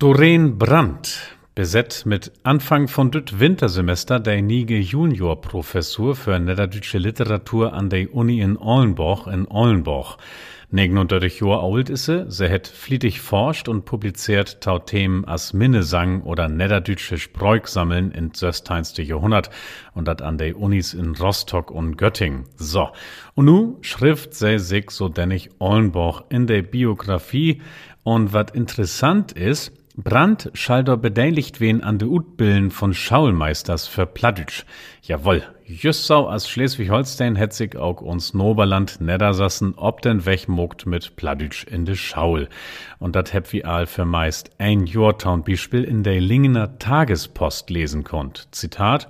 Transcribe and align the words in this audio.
Doreen 0.00 0.58
Brandt 0.58 1.36
besetzt 1.56 2.06
mit 2.06 2.30
Anfang 2.44 2.86
von 2.86 3.10
düt 3.10 3.40
Wintersemester 3.40 4.20
der 4.20 4.40
Nige 4.42 4.78
Juniorprofessur 4.78 6.14
für 6.14 6.38
niederdeutsche 6.38 6.98
Literatur 6.98 7.72
an 7.72 7.90
der 7.90 8.14
Uni 8.14 8.38
in 8.40 8.56
Ollenborg 8.56 9.26
in 9.26 9.48
Ollenborg. 9.48 10.18
39 10.70 11.40
Jahre 11.40 11.62
alt 11.62 11.90
ist 11.90 12.04
sie, 12.04 12.30
sie 12.30 12.48
hat 12.48 12.68
flietig 12.68 13.20
forscht 13.20 13.68
und 13.68 13.86
publiziert 13.86 14.60
tau 14.60 14.78
Themen 14.78 15.24
as 15.24 15.52
Minnesang 15.52 16.22
oder 16.22 16.48
niederdeutsche 16.48 17.18
Spreuk 17.18 17.66
sammeln 17.66 18.12
in 18.12 18.32
16. 18.32 19.04
Jahrhundert 19.04 19.50
und 19.94 20.06
dat 20.06 20.22
an 20.22 20.38
der 20.38 20.60
Unis 20.60 20.94
in 20.94 21.16
Rostock 21.16 21.72
und 21.72 21.96
Göttingen. 21.96 22.44
So. 22.54 22.90
Und 23.34 23.46
nu 23.46 23.78
schrift 23.80 24.32
sie 24.32 24.60
sich 24.60 24.90
so 24.90 25.08
dennig 25.08 25.50
Ollenborg 25.58 26.22
in 26.28 26.46
der 26.46 26.62
Biografie 26.62 27.62
und 28.04 28.32
wat 28.32 28.54
interessant 28.54 29.32
ist, 29.32 29.72
Brandt 30.00 30.52
schalter 30.54 30.96
bedeiligt 30.96 31.58
wen 31.58 31.82
an 31.82 31.98
de 31.98 32.06
Utbillen 32.06 32.70
von 32.70 32.94
Schaulmeisters 32.94 33.88
für 33.88 34.06
Plattdütsch. 34.06 34.64
Jawoll, 35.02 35.42
Jussau 35.64 36.28
as 36.28 36.48
Schleswig-Holstein 36.48 37.34
sich 37.52 37.76
auch 37.76 38.00
uns 38.00 38.32
Noberland 38.32 39.00
Niedersassen 39.00 39.74
ob 39.76 40.00
den 40.00 40.24
Wechmogt 40.24 40.86
mit 40.86 41.16
Plattdütsch 41.16 41.64
in 41.64 41.84
de 41.84 41.96
Schaul. 41.96 42.48
Und 43.00 43.16
dat 43.16 43.32
heb 43.32 43.52
wie 43.52 43.64
all 43.64 43.86
für 43.86 44.04
meist 44.04 44.52
ein 44.58 44.86
Jortown-Beispiel 44.86 45.82
in 45.82 46.04
der 46.04 46.20
Lingener 46.20 46.78
Tagespost 46.78 47.68
lesen 47.68 48.04
konnt. 48.04 48.46
Zitat 48.52 49.08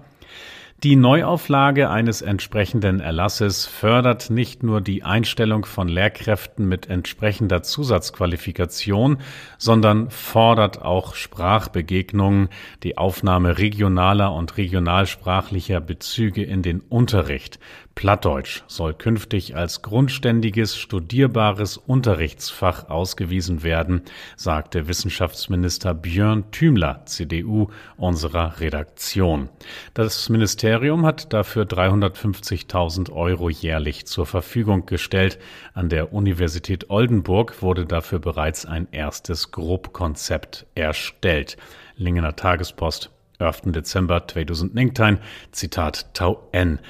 die 0.85 0.95
Neuauflage 0.95 1.91
eines 1.91 2.23
entsprechenden 2.23 3.01
Erlasses 3.01 3.67
fördert 3.67 4.31
nicht 4.31 4.63
nur 4.63 4.81
die 4.81 5.03
Einstellung 5.03 5.65
von 5.65 5.89
Lehrkräften 5.89 6.69
mit 6.69 6.89
entsprechender 6.89 7.65
Zusatzqualifikation, 7.65 9.19
sondern 9.59 10.09
fordert 10.11 10.81
auch 10.81 11.17
Sprachbegegnungen, 11.17 12.49
die 12.85 12.97
Aufnahme 12.97 13.59
regionaler 13.59 14.33
und 14.33 14.57
regionalsprachlicher 14.57 15.81
Bezüge 15.81 16.45
in 16.45 16.63
den 16.63 16.79
Unterricht, 16.79 17.59
Plattdeutsch 17.99 18.63
soll 18.69 18.95
künftig 18.95 19.57
als 19.57 19.83
grundständiges, 19.83 20.77
studierbares 20.77 21.79
Unterrichtsfach 21.79 22.89
ausgewiesen 22.89 23.65
werden, 23.65 24.03
sagte 24.37 24.87
Wissenschaftsminister 24.87 25.95
Björn 25.95 26.49
Thümler, 26.53 27.03
CDU, 27.07 27.71
unserer 27.97 28.61
Redaktion. 28.61 29.49
Das 29.95 30.29
Ministerium 30.29 30.68
hat 31.07 31.33
dafür 31.33 31.65
350.000 31.65 33.13
Euro 33.13 33.49
jährlich 33.49 34.07
zur 34.07 34.27
Verfügung 34.27 34.87
gestellt. 34.87 35.39
An 35.75 35.89
der 35.89 36.13
Universität 36.13 36.91
Oldenburg 36.91 37.63
wurde 37.63 37.87
dafür 37.87 38.19
bereits 38.19 38.67
ein 38.67 38.89
erstes 38.91 39.51
Grobkonzept 39.51 40.67
erstellt. 40.75 41.57
Lingener 41.97 42.37
Tagespost, 42.37 43.11
11. 43.39 43.73
Dezember 43.73 44.27
2019, 44.27 45.19
Zitat 45.53 46.15
Tau 46.15 46.49
N. 46.53 46.81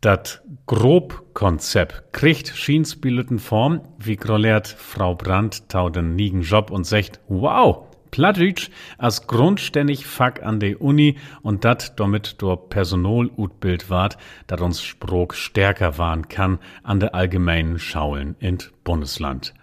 Dat 0.00 0.42
Grobkonzept 0.66 2.12
kriegt 2.12 2.48
Schienspileten 2.48 3.38
Form, 3.38 3.82
wie 3.98 4.16
grolert 4.16 4.66
Frau 4.66 5.14
Brandt 5.14 5.68
tau 5.68 5.90
den 5.90 6.16
nigen 6.16 6.40
Job 6.40 6.70
und 6.70 6.84
sagt, 6.84 7.20
wow, 7.28 7.89
Plattdeutsch 8.10 8.70
als 8.98 9.26
grundständig 9.26 10.06
Fach 10.06 10.42
an 10.42 10.60
der 10.60 10.80
Uni 10.80 11.16
und 11.42 11.64
dat 11.64 11.98
damit 11.98 12.42
door 12.42 12.68
Personal 12.68 13.30
utbild 13.36 13.90
ward, 13.90 14.18
dat 14.46 14.60
uns 14.60 14.82
Sprog 14.82 15.34
stärker 15.34 15.98
wahren 15.98 16.28
kann 16.28 16.58
an 16.82 17.00
der 17.00 17.14
allgemeinen 17.14 17.78
Schaulen 17.78 18.36
in 18.38 18.58
Bundesland. 18.84 19.54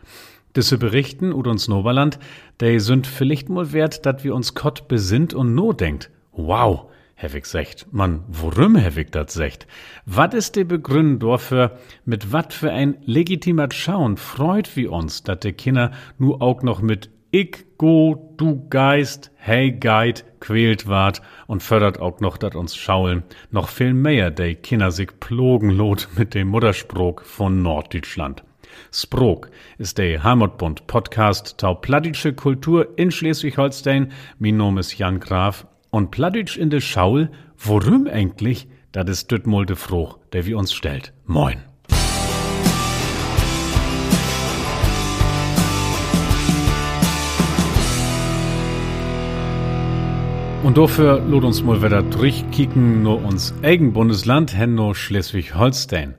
Disse 0.55 0.77
berichten 0.77 1.33
ut 1.33 1.47
uns 1.47 1.67
Noberland, 1.67 2.19
de 2.61 2.79
sind 2.79 3.05
vielleicht 3.05 3.49
mal 3.49 3.73
wert, 3.73 4.05
dat 4.05 4.23
wir 4.23 4.33
uns 4.33 4.55
Kott 4.55 4.87
besinnt 4.87 5.33
und 5.33 5.53
no 5.53 5.73
denkt. 5.73 6.09
Wow, 6.31 6.87
Hevig 7.19 7.47
secht. 7.47 7.87
Man, 7.91 8.23
worum 8.27 8.75
Hevig 8.75 9.11
dat 9.11 9.31
secht? 9.31 9.65
Wat 10.05 10.35
is 10.35 10.51
de 10.51 10.63
Begründung 10.63 11.31
dafür, 11.31 11.79
mit 12.05 12.31
wat 12.31 12.53
für 12.53 12.71
ein 12.71 12.97
legitimat 13.05 13.73
Schauen 13.73 14.17
freut 14.17 14.75
wie 14.75 14.85
uns, 14.85 15.23
dat 15.23 15.43
de 15.43 15.51
Kinder 15.51 15.91
nu 16.19 16.35
auch 16.35 16.61
noch 16.61 16.79
mit 16.79 17.09
Ich 17.29 17.65
go, 17.77 18.33
du 18.37 18.65
Geist, 18.69 19.31
hey 19.35 19.73
Guide 19.73 20.21
quält 20.39 20.87
ward 20.87 21.21
und 21.45 21.61
fördert 21.61 21.99
auch 21.99 22.21
noch, 22.21 22.37
dat 22.37 22.55
uns 22.55 22.77
Schaulen 22.77 23.23
noch 23.51 23.67
viel 23.67 23.93
mehr 23.93 24.31
de 24.31 24.55
Kinder 24.55 24.91
sich 24.91 25.19
plogen 25.19 25.71
lot 25.71 26.07
mit 26.15 26.33
dem 26.33 26.47
Muttersprog 26.47 27.25
von 27.25 27.61
Norddeutschland. 27.61 28.45
Sprog 28.93 29.49
ist 29.77 29.97
der 29.97 30.23
Heimatbund 30.23 30.87
Podcast 30.87 31.57
tau 31.57 31.75
plattdeutsche 31.75 32.31
Kultur 32.31 32.97
in 32.97 33.11
Schleswig-Holstein. 33.11 34.13
Mein 34.39 34.55
Name 34.55 34.79
ist 34.79 34.97
Jan 34.97 35.19
Graf 35.19 35.67
und 35.89 36.11
Plattdeutsch 36.11 36.55
in 36.55 36.69
de 36.69 36.79
Schaul, 36.79 37.29
worum 37.57 38.07
eigentlich, 38.07 38.69
dat 38.93 39.09
is 39.09 39.27
düt 39.27 39.47
mulde 39.47 39.75
Fruch, 39.75 40.17
der 40.31 40.45
wir 40.45 40.57
uns 40.57 40.71
stellt. 40.71 41.11
Moin. 41.25 41.66
Und 50.63 50.77
dafür 50.77 51.19
lot 51.19 51.43
uns 51.43 51.63
mal 51.63 51.81
wieder 51.83 52.01
durchkicken, 52.01 53.03
nur 53.03 53.23
uns 53.23 53.53
eigen 53.61 53.93
Bundesland, 53.93 54.55
Henno 54.55 54.93
Schleswig-Holstein. 54.93 56.15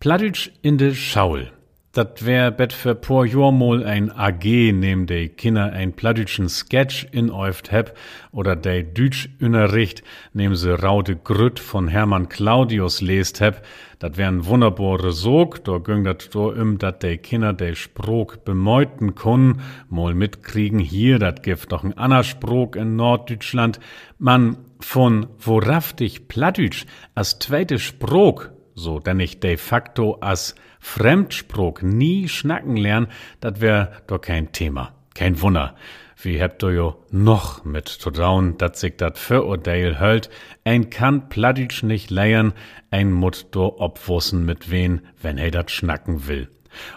Plattdeutsch 0.00 0.50
in 0.62 0.78
de 0.78 0.94
Schaul. 0.94 1.52
Dat 1.92 2.24
wär 2.24 2.50
bet 2.50 2.72
für 2.72 2.94
por 2.94 3.26
Jormol 3.26 3.84
ein 3.84 4.10
AG 4.10 4.72
nehm 4.72 5.04
de 5.04 5.28
Kinder 5.28 5.74
ein 5.74 5.92
plattdütschen 5.92 6.48
Sketch 6.48 7.06
in 7.12 7.30
euft 7.30 7.70
heb 7.70 7.94
oder 8.32 8.56
de 8.56 8.82
Dütsch 8.82 9.28
Unterricht 9.42 10.02
nehm 10.32 10.54
se 10.54 10.82
Raude 10.82 11.16
Grütt 11.16 11.60
von 11.60 11.88
Hermann 11.88 12.30
Claudius 12.30 13.02
lest 13.02 13.42
heb. 13.42 13.62
Dat 13.98 14.16
wär'n 14.16 14.46
wunderbare 14.46 15.12
Sog, 15.12 15.64
do 15.64 15.80
güng 15.80 16.04
dat 16.04 16.34
do 16.34 16.50
im, 16.52 16.78
dat 16.78 17.02
de 17.02 17.18
Kinder 17.18 17.52
de 17.52 17.74
Sprog 17.74 18.38
bemeuten 18.42 19.14
kun, 19.14 19.60
mol 19.90 20.14
mitkriegen 20.14 20.78
hier, 20.78 21.18
dat 21.18 21.42
gift 21.42 21.72
doch 21.72 21.84
ein 21.84 21.98
ander 21.98 22.24
Sprog 22.24 22.74
in 22.74 22.96
Norddeutschland. 22.96 23.80
Man 24.16 24.56
von 24.80 25.26
woraftig 25.38 26.26
Plattdütsch 26.26 26.86
as 27.14 27.38
zweite 27.38 27.78
Sprog, 27.78 28.50
so 28.74 28.98
denn 28.98 29.20
ich 29.20 29.40
de 29.40 29.58
facto 29.58 30.16
as 30.22 30.54
Fremdsprog 30.82 31.82
nie 31.82 32.28
schnacken 32.28 32.76
lernen, 32.76 33.06
dat 33.40 33.60
wär 33.60 34.02
doch 34.08 34.20
kein 34.20 34.52
Thema. 34.52 34.92
Kein 35.14 35.40
Wunder. 35.40 35.76
Wie 36.20 36.42
habt 36.42 36.62
ihr 36.62 36.72
jo 36.72 36.96
noch 37.10 37.64
mit 37.64 37.88
zu 37.88 38.10
trauen, 38.10 38.58
dat 38.58 38.76
sich 38.76 38.96
dat 38.96 39.18
Vorurteil 39.18 40.00
hölt, 40.00 40.28
ein 40.64 40.90
kann 40.90 41.28
Plattitsch 41.28 41.82
nicht 41.82 42.10
leiern, 42.10 42.52
ein 42.90 43.12
mut 43.12 43.46
do 43.52 43.76
obwussen 43.78 44.44
mit 44.44 44.70
wen, 44.70 45.00
wenn 45.20 45.38
er 45.38 45.50
dat 45.50 45.70
schnacken 45.70 46.26
will. 46.26 46.48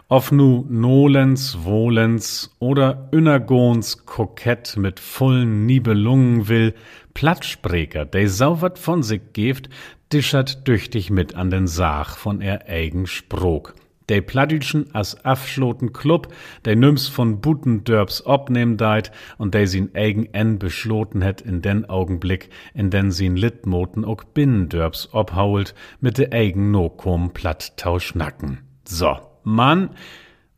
Ob 0.08 0.32
nu 0.32 0.66
Nolens, 0.70 1.64
Wohlens 1.64 2.56
oder 2.60 3.10
Unergons 3.12 4.06
kokett 4.06 4.78
mit 4.78 5.00
vollen 5.00 5.66
Nibelungen 5.66 6.48
will, 6.48 6.74
Plattspreker, 7.14 8.06
der 8.06 8.30
sauwert 8.30 8.78
von 8.78 9.04
sich 9.04 9.22
geft, 9.34 9.70
dischert 10.12 10.68
düchtig 10.68 11.10
mit 11.10 11.36
an 11.36 11.50
den 11.50 11.68
Sach 11.68 12.18
von 12.18 12.42
er 12.42 12.68
eigen 12.68 13.08
Sprog. 13.08 13.76
Der 14.08 14.22
Plattdütschen 14.22 14.94
as 14.94 15.26
afschloten 15.26 15.92
Club, 15.92 16.32
der 16.64 16.76
nüms 16.76 17.08
von 17.08 17.42
Butendörps 17.42 18.24
obnehm 18.26 18.78
deit 18.78 19.12
und 19.40 19.56
der 19.56 19.68
sin 19.68 19.96
eigen 19.96 20.32
en 20.32 20.60
beschloten 20.60 21.24
het 21.24 21.42
in 21.42 21.64
den 21.64 21.90
Augenblick, 21.90 22.50
in 22.76 22.92
den 22.92 23.12
sin 23.12 23.36
Litmoten 23.36 24.06
ook 24.06 24.36
Binnendörps 24.36 25.10
obhault, 25.12 25.74
mit 26.02 26.18
de 26.18 26.28
eigen 26.28 26.70
Nokom 26.70 27.32
Platttau 27.34 27.98
schnacken. 28.00 28.60
So, 28.88 29.18
Mann, 29.44 29.90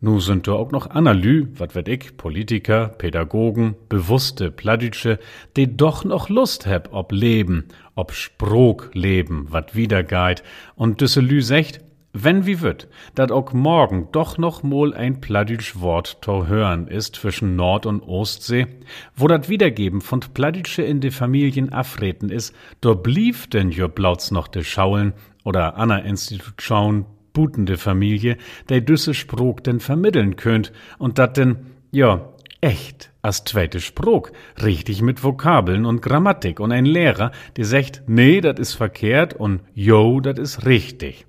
nu 0.02 0.20
sind 0.20 0.46
da 0.48 0.52
auch 0.52 0.72
noch 0.72 0.90
Analy, 0.90 1.48
wat 1.56 1.74
werd 1.74 1.88
ich, 1.88 2.18
Politiker, 2.18 2.90
Pädagogen, 2.90 3.76
bewusste 3.88 4.52
Plattdütsche, 4.52 5.20
die 5.56 5.78
doch 5.78 6.04
noch 6.04 6.28
Lust 6.28 6.66
heb 6.66 6.90
ob 6.92 7.14
Leben, 7.14 7.70
ob 7.98 8.14
Sprog 8.14 8.92
leben, 8.94 9.48
wat 9.50 9.76
wiedergeit, 9.76 10.44
und 10.76 11.02
Düsselü 11.02 11.42
secht, 11.42 11.82
wenn 12.14 12.46
wie 12.46 12.62
wird, 12.62 12.88
dat 13.16 13.32
auch 13.32 13.54
morgen 13.54 14.08
doch 14.12 14.38
noch 14.38 14.64
mal 14.64 14.94
ein 14.94 15.20
plattdütsch 15.20 15.80
Wort 15.80 16.22
to 16.22 16.48
hören 16.48 16.88
ist 16.88 17.16
zwischen 17.16 17.56
Nord- 17.56 17.86
und 17.86 18.02
Ostsee, 18.02 18.68
wo 19.16 19.28
dat 19.28 19.50
Wiedergeben 19.50 20.02
von 20.02 20.22
Plattdütsche 20.22 20.84
in 20.84 21.00
de 21.00 21.12
Familien 21.12 21.72
afreten 21.72 22.30
is, 22.30 22.54
do 22.82 22.96
blieb 22.96 23.52
denn 23.52 23.72
jo 23.72 23.88
blauts 23.88 24.32
noch 24.32 24.48
de 24.48 24.64
Schaulen 24.64 25.14
oder 25.44 25.78
Anna 25.78 26.00
Institution 26.00 27.06
butende 27.34 27.78
Familie, 27.78 28.38
der 28.70 28.82
düsse 28.82 29.14
Sprog 29.14 29.64
denn 29.64 29.80
vermitteln 29.80 30.38
könnt 30.38 30.72
und 30.98 31.20
dat 31.20 31.38
denn, 31.38 31.58
ja, 31.92 32.30
echt 32.62 33.12
as 33.22 33.44
zweite 33.44 33.80
Sprog, 33.80 34.32
richtig 34.62 35.02
mit 35.02 35.24
Vokabeln 35.24 35.86
und 35.86 36.02
Grammatik 36.02 36.60
und 36.60 36.72
ein 36.72 36.86
Lehrer, 36.86 37.32
der 37.58 37.66
sagt, 37.66 38.04
nee, 38.08 38.42
dat 38.42 38.60
is 38.60 38.74
verkehrt 38.74 39.34
und 39.34 39.62
jo, 39.74 40.20
dat 40.22 40.40
is 40.40 40.66
richtig. 40.66 41.26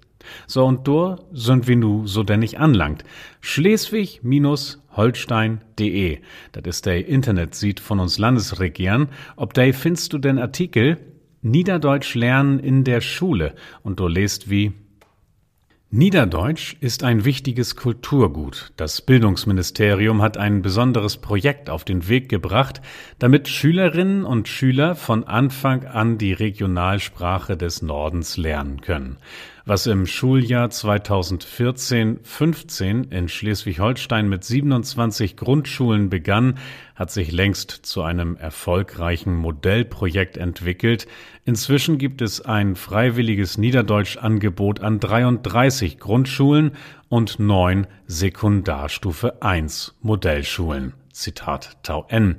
So 0.46 0.64
und 0.64 0.86
do 0.86 1.16
sind 1.32 1.66
wir 1.68 1.76
nu 1.76 2.06
so 2.06 2.22
denn 2.22 2.40
nicht 2.40 2.58
anlangt. 2.58 3.02
Schleswig-Holstein 3.40 4.80
schleswig-holstein.de. 4.94 6.18
Das 6.52 6.64
ist 6.64 6.86
der 6.86 7.06
Internetseite 7.06 7.82
von 7.82 8.00
uns 8.00 8.18
Landesregieren. 8.18 9.08
Ob 9.36 9.54
da 9.54 9.72
findest 9.72 10.12
du 10.12 10.18
den 10.18 10.38
Artikel 10.38 10.98
Niederdeutsch 11.40 12.14
lernen 12.14 12.58
in 12.58 12.84
der 12.84 13.00
Schule 13.00 13.54
und 13.82 14.00
du 14.00 14.08
lest 14.08 14.50
wie 14.50 14.72
Niederdeutsch 15.90 16.76
ist 16.80 17.02
ein 17.02 17.24
wichtiges 17.24 17.74
Kulturgut. 17.74 18.74
Das 18.76 19.00
Bildungsministerium 19.00 20.20
hat 20.20 20.36
ein 20.36 20.60
besonderes 20.60 21.16
Projekt 21.16 21.70
auf 21.70 21.82
den 21.82 22.08
Weg 22.08 22.28
gebracht, 22.28 22.82
damit 23.18 23.48
Schülerinnen 23.48 24.26
und 24.26 24.48
Schüler 24.48 24.96
von 24.96 25.24
Anfang 25.24 25.86
an 25.86 26.18
die 26.18 26.34
Regionalsprache 26.34 27.56
des 27.56 27.80
Nordens 27.80 28.36
lernen 28.36 28.82
können. 28.82 29.16
Was 29.64 29.86
im 29.86 30.04
Schuljahr 30.04 30.68
2014-15 30.68 33.10
in 33.10 33.30
Schleswig-Holstein 33.30 34.28
mit 34.28 34.44
27 34.44 35.38
Grundschulen 35.38 36.10
begann, 36.10 36.58
hat 36.98 37.12
sich 37.12 37.30
längst 37.30 37.70
zu 37.70 38.02
einem 38.02 38.36
erfolgreichen 38.36 39.36
Modellprojekt 39.36 40.36
entwickelt. 40.36 41.06
Inzwischen 41.44 41.96
gibt 41.96 42.20
es 42.20 42.40
ein 42.40 42.74
freiwilliges 42.74 43.56
Niederdeutschangebot 43.56 44.80
an 44.80 44.98
33 44.98 46.00
Grundschulen 46.00 46.72
und 47.08 47.38
neun 47.38 47.86
Sekundarstufe 48.06 49.40
1 49.42 49.94
Modellschulen. 50.02 50.92
Zitat 51.12 51.76
Tau 51.84 52.04
N. 52.08 52.38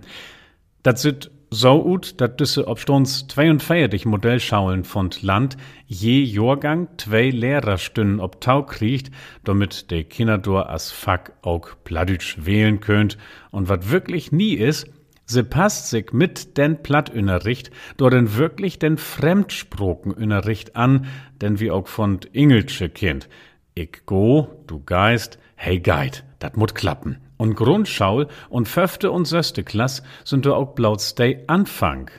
Das 0.84 1.02
sind 1.02 1.32
so 1.52 1.84
ut, 1.86 2.22
dat 2.22 2.40
düsse 2.40 2.68
ob 2.68 2.80
stons 2.80 3.28
42 3.28 4.06
Modellschaulen 4.06 4.84
von 4.84 5.10
Land 5.22 5.58
je 5.88 6.22
Jahrgang 6.22 6.88
zwei 6.98 7.30
Lehrerstünden 7.30 8.20
ob 8.20 8.40
Tau 8.42 8.64
kriegt, 8.64 9.12
damit 9.44 9.90
de 9.90 10.04
Kinderdor 10.04 10.70
as 10.70 10.92
Fack 10.92 11.34
auch 11.42 11.70
Plattdeutsch 11.84 12.38
wählen 12.46 12.80
könnt 12.80 13.18
und 13.52 13.68
wat 13.68 13.90
wirklich 13.90 14.32
nie 14.32 14.54
is, 14.54 14.86
se 15.26 15.44
passt 15.44 15.90
sich 15.90 16.12
mit 16.14 16.58
den 16.58 16.82
Plattunterricht, 16.82 17.72
dort 17.98 18.14
denn 18.14 18.36
wirklich 18.36 18.80
den 18.80 18.98
Fremdsprokenunterricht 18.98 20.76
an, 20.76 21.08
denn 21.42 21.60
wie 21.60 21.72
auch 21.72 21.88
von 21.88 22.20
Ingelsche 22.32 22.90
Kind. 22.90 23.30
Ich 23.74 24.06
go, 24.06 24.50
du 24.68 24.84
Geist, 24.84 25.40
hey 25.56 25.80
Geid, 25.80 26.26
dat 26.40 26.58
mut 26.58 26.76
klappen. 26.76 27.18
Und 27.40 27.56
Grundschaul 27.56 28.28
und 28.50 28.68
Föfte 28.68 29.12
und 29.12 29.24
Söste 29.24 29.64
Klass 29.64 30.04
sind 30.26 30.46
da 30.46 30.52
auch 30.52 30.76
Blautstei 30.76 31.46
Anfang. 31.48 32.12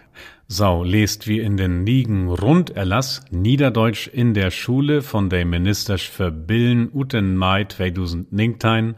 Sau 0.48 0.82
lest 0.82 1.28
wie 1.28 1.40
in 1.40 1.58
den 1.58 1.84
Nigen 1.84 2.30
Runderlass 2.30 3.22
Niederdeutsch 3.30 4.08
in 4.08 4.32
der 4.32 4.50
Schule 4.50 5.02
von 5.02 5.28
der 5.28 5.44
Ministersch 5.44 6.08
für 6.08 6.30
Billen 6.30 6.88
uten 6.90 7.36
Mai 7.36 7.64
2019 7.64 8.94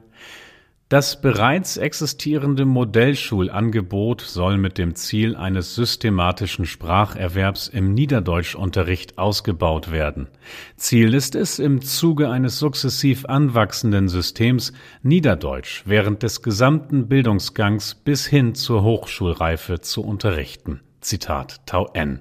das 0.92 1.22
bereits 1.22 1.78
existierende 1.78 2.66
Modellschulangebot 2.66 4.20
soll 4.20 4.58
mit 4.58 4.76
dem 4.76 4.94
Ziel 4.94 5.36
eines 5.36 5.74
systematischen 5.74 6.66
Spracherwerbs 6.66 7.68
im 7.68 7.94
Niederdeutschunterricht 7.94 9.16
ausgebaut 9.16 9.90
werden. 9.90 10.28
Ziel 10.76 11.14
ist 11.14 11.34
es, 11.34 11.58
im 11.58 11.80
Zuge 11.80 12.28
eines 12.28 12.58
sukzessiv 12.58 13.24
anwachsenden 13.24 14.10
Systems 14.10 14.74
Niederdeutsch 15.02 15.84
während 15.86 16.22
des 16.22 16.42
gesamten 16.42 17.08
Bildungsgangs 17.08 17.94
bis 17.94 18.26
hin 18.26 18.54
zur 18.54 18.82
Hochschulreife 18.82 19.80
zu 19.80 20.02
unterrichten. 20.02 20.82
Zitat 21.00 21.62
Tau 21.64 21.88
N. 21.94 22.20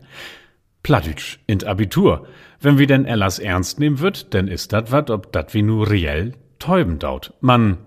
Plattdeutsch 0.81 1.39
in 1.45 1.61
Abitur. 1.65 2.25
Wenn 2.61 2.77
wir 2.77 2.87
denn 2.87 3.03
Erlass 3.03 3.37
ernst 3.37 3.81
nehmen 3.81 3.99
wird, 3.99 4.33
denn 4.33 4.47
ist 4.47 4.71
dat 4.71 4.93
wat, 4.93 5.09
ob 5.09 5.33
dat 5.33 5.53
wie 5.53 5.61
nu 5.61 5.83
reell 5.83 6.35
täuben 6.57 6.99
daut. 6.99 7.33
Man 7.41 7.77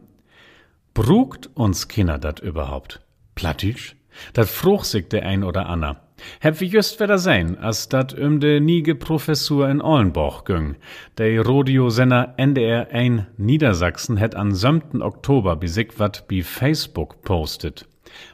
Brugt 0.94 1.50
uns 1.54 1.88
Kinder 1.88 2.18
dat 2.18 2.38
überhaupt? 2.38 3.00
Plattdeutsch? 3.34 3.96
Dat 4.32 4.48
fruch 4.48 4.84
sich 4.84 5.08
der 5.08 5.26
ein 5.26 5.42
oder 5.42 5.66
anna. 5.66 6.00
Heb 6.38 6.60
wie 6.60 6.66
just 6.66 7.00
wieder 7.00 7.18
sein, 7.18 7.58
as 7.58 7.88
dat 7.88 8.14
um 8.16 8.38
de 8.38 8.60
niege 8.60 8.94
Professur 8.94 9.68
in 9.68 9.82
Ollenborg 9.82 10.44
güng. 10.44 10.76
Der 11.18 11.44
Radiosender 11.44 12.34
NDR 12.36 12.92
1 12.92 13.26
Niedersachsen 13.36 14.16
het 14.18 14.36
an 14.36 14.54
7. 14.54 15.02
Oktober 15.02 15.56
bisig 15.56 15.98
wat 15.98 16.28
bi 16.28 16.44
Facebook 16.44 17.22
postet. 17.22 17.88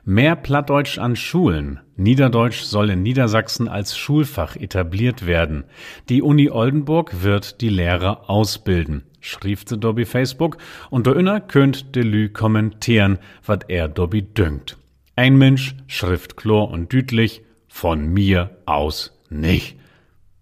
Mehr 0.05 0.37
Plattdeutsch 0.37 0.99
an 0.99 1.17
Schulen. 1.17 1.81
Niederdeutsch 2.03 2.63
soll 2.63 2.91
in 2.91 3.03
Niedersachsen 3.03 3.69
als 3.69 3.97
Schulfach 3.97 4.57
etabliert 4.57 5.27
werden. 5.27 5.65
Die 6.09 6.23
Uni 6.23 6.51
Oldenburg 6.51 7.23
wird 7.23 7.61
die 7.61 7.69
Lehrer 7.69 8.29
ausbilden 8.29 9.05
schrieb 9.21 9.61
sie 9.67 9.79
Dobby 9.79 10.05
Facebook, 10.05 10.57
und 10.89 11.07
da 11.07 11.13
inner 11.13 11.41
könnt 11.41 11.95
de 11.95 12.03
Lü 12.03 12.29
kommentieren, 12.29 13.19
wat 13.45 13.69
er 13.69 13.89
Dobby 13.89 14.23
dünkt. 14.23 14.77
Ein 15.17 15.37
Mensch, 15.37 15.75
schrift 15.87 16.37
chlor 16.37 16.71
und 16.71 16.93
dütlich, 16.93 17.43
von 17.69 18.07
mir 18.07 18.59
aus 18.67 19.13
nicht. 19.29 19.77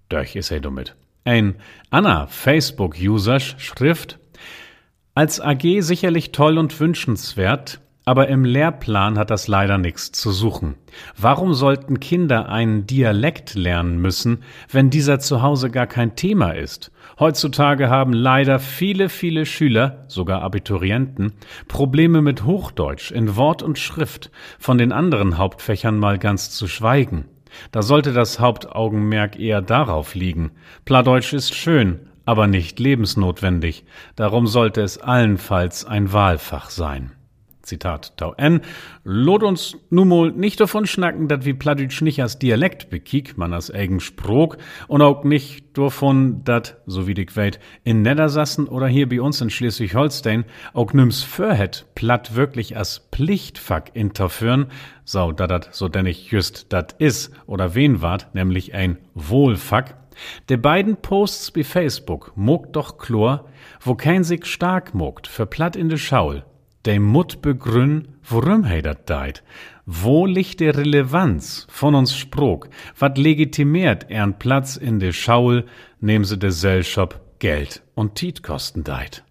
Durch 0.08 0.36
is 0.36 0.50
er 0.50 0.60
damit. 0.60 0.94
Ein 1.24 1.56
Anna 1.90 2.26
Facebook-User 2.26 3.40
schrift, 3.40 4.18
als 5.14 5.40
AG 5.40 5.80
sicherlich 5.80 6.32
toll 6.32 6.58
und 6.58 6.78
wünschenswert, 6.78 7.80
aber 8.08 8.28
im 8.28 8.46
Lehrplan 8.46 9.18
hat 9.18 9.28
das 9.28 9.48
leider 9.48 9.76
nichts 9.76 10.12
zu 10.12 10.30
suchen. 10.30 10.76
Warum 11.18 11.52
sollten 11.52 12.00
Kinder 12.00 12.48
einen 12.48 12.86
Dialekt 12.86 13.54
lernen 13.54 14.00
müssen, 14.00 14.44
wenn 14.72 14.88
dieser 14.88 15.18
zu 15.18 15.42
Hause 15.42 15.68
gar 15.68 15.86
kein 15.86 16.16
Thema 16.16 16.52
ist? 16.52 16.90
Heutzutage 17.20 17.90
haben 17.90 18.14
leider 18.14 18.60
viele, 18.60 19.10
viele 19.10 19.44
Schüler, 19.44 20.06
sogar 20.08 20.40
Abiturienten, 20.40 21.34
Probleme 21.68 22.22
mit 22.22 22.46
Hochdeutsch 22.46 23.10
in 23.10 23.36
Wort 23.36 23.62
und 23.62 23.78
Schrift, 23.78 24.30
von 24.58 24.78
den 24.78 24.90
anderen 24.92 25.36
Hauptfächern 25.36 25.98
mal 25.98 26.18
ganz 26.18 26.50
zu 26.50 26.66
schweigen. 26.66 27.26
Da 27.72 27.82
sollte 27.82 28.14
das 28.14 28.40
Hauptaugenmerk 28.40 29.38
eher 29.38 29.60
darauf 29.60 30.14
liegen. 30.14 30.52
Plattdeutsch 30.86 31.34
ist 31.34 31.54
schön, 31.54 32.08
aber 32.24 32.46
nicht 32.46 32.80
lebensnotwendig. 32.80 33.84
Darum 34.16 34.46
sollte 34.46 34.80
es 34.80 34.96
allenfalls 34.96 35.84
ein 35.84 36.10
Wahlfach 36.14 36.70
sein. 36.70 37.12
Zitat 37.68 38.16
Tau 38.16 38.34
N, 38.36 38.62
lot 39.04 39.42
uns 39.42 39.76
nun 39.90 40.08
mal 40.08 40.30
nicht 40.32 40.58
davon 40.60 40.86
schnacken, 40.86 41.28
dat 41.28 41.44
wie 41.44 41.54
Plattdeutsch 41.54 42.02
nicht 42.02 42.20
als 42.20 42.38
Dialekt 42.38 42.90
bekiek, 42.90 43.36
man 43.36 43.52
als 43.52 43.70
eigen 43.70 44.00
Sprog, 44.00 44.58
und 44.88 45.02
auch 45.02 45.22
nicht 45.24 45.78
davon, 45.78 46.42
dat, 46.44 46.78
so 46.86 47.06
wie 47.06 47.14
dick 47.14 47.36
weit, 47.36 47.60
in 47.84 48.02
Niedersassen 48.02 48.66
oder 48.66 48.88
hier 48.88 49.08
bei 49.08 49.20
uns 49.20 49.40
in 49.40 49.50
Schleswig-Holstein 49.50 50.44
auch 50.72 50.92
nims 50.92 51.22
förhet, 51.22 51.86
Platt 51.94 52.34
wirklich 52.34 52.76
als 52.76 53.08
Pflichtfach 53.12 53.84
interführen, 53.92 54.66
so 55.04 55.32
da 55.32 55.46
dat 55.46 55.74
so 55.74 55.88
denn 55.88 56.06
ich 56.06 56.30
just 56.30 56.72
dat 56.72 56.94
is 56.98 57.30
oder 57.46 57.74
wen 57.74 58.00
wart, 58.02 58.34
nämlich 58.34 58.74
ein 58.74 58.98
Wohlfach, 59.14 59.94
de 60.48 60.56
beiden 60.56 60.96
Posts 60.96 61.52
bei 61.52 61.64
Facebook 61.64 62.32
mogt 62.34 62.76
doch 62.76 62.98
chlor, 62.98 63.48
wo 63.80 63.94
kein 63.94 64.24
sich 64.24 64.46
stark 64.46 64.94
mogt, 64.94 65.26
für 65.26 65.46
Platt 65.46 65.76
in 65.76 65.88
de 65.88 65.98
Schaul, 65.98 66.44
de 66.88 66.98
mut 66.98 67.40
begrünn, 67.42 68.08
worum 68.22 68.64
he 68.64 68.80
dat 68.80 69.06
deit. 69.06 69.42
Wo 69.84 70.26
liegt 70.26 70.60
die 70.60 70.70
Relevanz 70.70 71.66
von 71.68 71.94
uns 71.94 72.16
Sprog? 72.16 72.68
Wat 72.98 73.18
legitimiert 73.18 74.10
ern 74.10 74.38
Platz 74.38 74.76
in 74.76 74.98
de 74.98 75.12
Schaul, 75.12 75.64
nehm 76.00 76.24
se 76.24 76.38
de 76.38 76.48
Gesellschaft 76.48 77.20
Geld 77.38 77.82
und 77.94 78.14
Tietkosten 78.14 78.84
deit? 78.84 79.22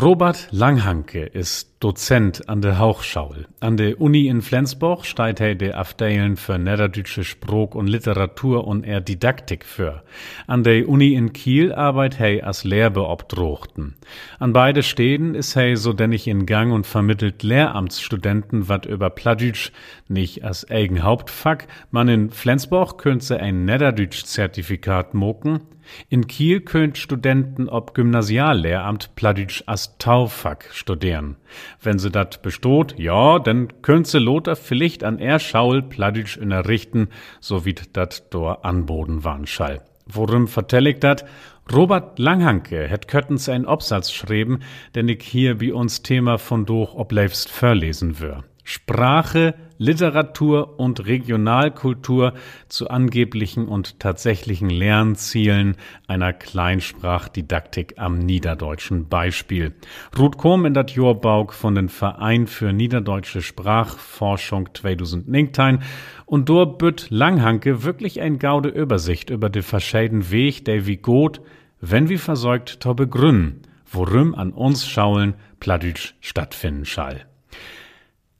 Robert 0.00 0.48
Langhanke 0.50 1.24
ist 1.24 1.71
Dozent 1.82 2.48
an 2.48 2.62
der 2.62 2.78
Hauchschaul. 2.78 3.48
An 3.58 3.76
der 3.76 4.00
Uni 4.00 4.28
in 4.28 4.40
Flensburg 4.40 5.04
steigt 5.04 5.40
er 5.40 5.56
der 5.56 5.80
Afdeilen 5.80 6.36
für 6.36 6.56
Niederdeutsche 6.56 7.24
Sprog 7.24 7.74
und 7.74 7.88
Literatur 7.88 8.68
und 8.68 8.84
er 8.84 9.00
Didaktik 9.00 9.64
für. 9.64 10.04
An 10.46 10.62
der 10.62 10.88
Uni 10.88 11.14
in 11.14 11.32
Kiel 11.32 11.72
arbeitet 11.72 12.20
er 12.20 12.46
als 12.46 12.62
Lehrbeobdrochten. 12.62 13.96
An 14.38 14.52
beide 14.52 14.84
Städten 14.84 15.34
ist 15.34 15.56
er 15.56 15.76
so 15.76 15.92
denn 15.92 16.12
ich 16.12 16.28
in 16.28 16.46
Gang 16.46 16.72
und 16.72 16.86
vermittelt 16.86 17.42
Lehramtsstudenten 17.42 18.68
wat 18.68 18.86
über 18.86 19.10
Plattdeutsch 19.10 19.72
nicht 20.06 20.44
als 20.44 20.70
eigen 20.70 21.02
Hauptfach. 21.02 21.58
Man 21.90 22.08
in 22.08 22.30
Flensburg 22.30 22.96
könnte 22.98 23.40
ein 23.40 23.64
Niederdeutsch-Zertifikat 23.64 25.14
moken. 25.14 25.62
In 26.08 26.28
Kiel 26.28 26.60
könnt 26.60 26.96
Studenten 26.96 27.68
ob 27.68 27.92
Gymnasiallehramt 27.94 29.16
Plattdeutsch 29.16 29.64
as 29.66 29.98
Taufak 29.98 30.68
studieren. 30.70 31.36
Wenn 31.82 31.98
se 31.98 32.10
dat 32.10 32.42
bestot, 32.42 32.94
ja, 32.98 33.38
dann 33.38 33.68
könnt 33.82 34.06
se 34.06 34.18
Lothar 34.18 34.56
vielleicht 34.56 35.04
an 35.04 35.18
er 35.18 35.38
Schaul 35.38 35.82
Plattdeutsch 35.82 36.36
unterrichten, 36.36 37.08
so 37.40 37.64
wie 37.64 37.74
dat 37.92 38.32
dor 38.32 38.64
anboden 38.64 39.24
waren 39.24 39.46
schall. 39.46 39.80
Worum 40.06 40.48
vertell 40.48 40.86
ich 40.86 40.98
dat? 41.00 41.24
Robert 41.72 42.18
Langhanke 42.18 42.88
het 42.88 43.06
köttens 43.06 43.48
ein 43.48 43.66
Obsatz 43.66 44.10
schreiben, 44.10 44.60
den 44.94 45.08
ich 45.08 45.22
hier 45.22 45.60
wie 45.60 45.72
uns 45.72 46.02
Thema 46.02 46.38
von 46.38 46.66
doch 46.66 46.94
obleifst 46.94 47.48
verlesen 47.48 48.18
wür. 48.18 48.44
Sprache 48.64 49.54
Literatur 49.82 50.78
und 50.78 51.06
Regionalkultur 51.06 52.34
zu 52.68 52.88
angeblichen 52.88 53.66
und 53.66 53.98
tatsächlichen 53.98 54.70
Lernzielen 54.70 55.74
einer 56.06 56.32
Kleinsprachdidaktik 56.32 57.94
am 57.96 58.18
niederdeutschen 58.18 59.08
Beispiel. 59.08 59.74
Ruth 60.16 60.38
Kohm 60.38 60.66
in 60.66 60.74
dat 60.74 60.92
Jorbauk 60.92 61.52
von 61.52 61.74
den 61.74 61.88
Verein 61.88 62.46
für 62.46 62.72
niederdeutsche 62.72 63.42
Sprachforschung 63.42 64.68
2019 64.72 65.80
und 66.26 66.48
dort 66.48 66.78
bütt 66.78 67.08
Langhanke 67.10 67.82
wirklich 67.82 68.20
ein 68.20 68.38
gaude 68.38 68.68
Übersicht 68.68 69.30
über 69.30 69.50
de 69.50 69.62
verschiedenen 69.62 70.30
Weg, 70.30 70.64
der 70.64 70.86
wie 70.86 70.98
gut, 70.98 71.40
wenn 71.80 72.08
wie 72.08 72.18
versorgt, 72.18 72.78
to 72.78 72.94
begründen, 72.94 73.62
worum 73.90 74.36
an 74.36 74.52
uns 74.52 74.86
schaulen 74.86 75.34
Pladütsch 75.58 76.14
stattfinden 76.20 76.84
schall. 76.84 77.26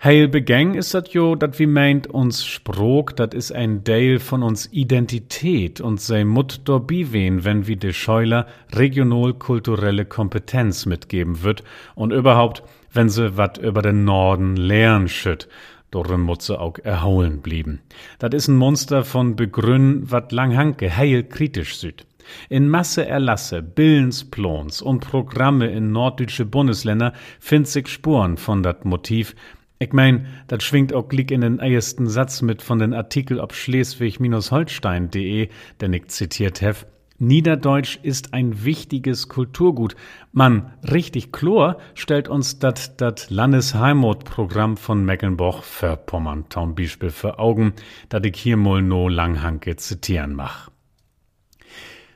Heil 0.04 0.26
begäng 0.26 0.74
ist 0.74 0.94
dat 0.94 1.10
jo, 1.10 1.36
dat 1.36 1.60
wie 1.60 1.68
meint 1.68 2.08
uns 2.08 2.44
Sprog, 2.44 3.14
dat 3.14 3.34
is 3.34 3.52
ein 3.52 3.84
Teil 3.84 4.18
von 4.18 4.42
uns 4.42 4.68
Identität 4.72 5.80
und 5.80 6.00
sei 6.00 6.24
Mut 6.24 6.62
dor 6.64 6.84
biwen, 6.84 7.44
wenn 7.44 7.68
wie 7.68 7.76
de 7.76 7.92
Scheuler 7.92 8.48
regional-kulturelle 8.74 10.04
Kompetenz 10.04 10.86
mitgeben 10.86 11.44
wird 11.44 11.62
und 11.94 12.12
überhaupt, 12.12 12.64
wenn 12.92 13.08
se 13.08 13.36
wat 13.36 13.58
über 13.58 13.80
den 13.80 14.04
Norden 14.04 14.56
lernen 14.56 15.06
schütt, 15.06 15.46
dorin 15.92 16.22
muss 16.22 16.46
se 16.46 16.58
auch 16.58 16.78
erholen 16.82 17.40
blieben. 17.40 17.78
Dat 18.18 18.34
is 18.34 18.48
ein 18.48 18.56
Monster 18.56 19.04
von 19.04 19.36
Begrünn, 19.36 20.10
wat 20.10 20.32
Langhanke 20.32 20.96
heil 20.96 21.22
kritisch 21.22 21.76
süd. 21.76 22.06
In 22.48 22.68
Masse 22.68 23.06
Erlasse, 23.06 23.62
Billensplons 23.62 24.82
und 24.82 25.00
Programme 25.00 25.68
in 25.68 25.92
norddeutsche 25.92 26.44
Bundesländer 26.44 27.12
find 27.38 27.68
sich 27.68 27.86
Spuren 27.86 28.36
von 28.36 28.64
dat 28.64 28.84
Motiv, 28.84 29.36
ich 29.82 29.92
mein, 29.92 30.26
das 30.46 30.62
schwingt 30.64 30.92
auch 30.92 31.08
glick 31.08 31.30
in 31.30 31.42
den 31.42 31.58
ersten 31.58 32.06
Satz 32.06 32.42
mit 32.42 32.62
von 32.62 32.78
den 32.78 32.94
Artikel 32.94 33.40
ob 33.40 33.52
Schleswig-Holstein.de, 33.52 35.48
den 35.80 35.92
ich 35.92 36.08
zitiert 36.08 36.60
hef. 36.60 36.86
Niederdeutsch 37.18 38.00
ist 38.02 38.34
ein 38.34 38.64
wichtiges 38.64 39.28
Kulturgut. 39.28 39.94
Man, 40.32 40.72
richtig 40.82 41.30
chlor 41.30 41.78
stellt 41.94 42.28
uns 42.28 42.58
dat 42.58 43.00
dat 43.00 43.30
Landesheimatprogramm 43.30 44.76
von 44.76 45.04
Mecklenburg-Vorpommern 45.04 46.46
zum 46.48 46.74
Beispiel 46.74 47.10
für 47.10 47.38
Augen, 47.38 47.74
dat 48.08 48.26
ich 48.26 48.36
hier 48.36 48.56
mal 48.56 48.82
no 48.82 49.06
Langhanke 49.06 49.76
zitieren 49.76 50.34
mach. 50.34 50.71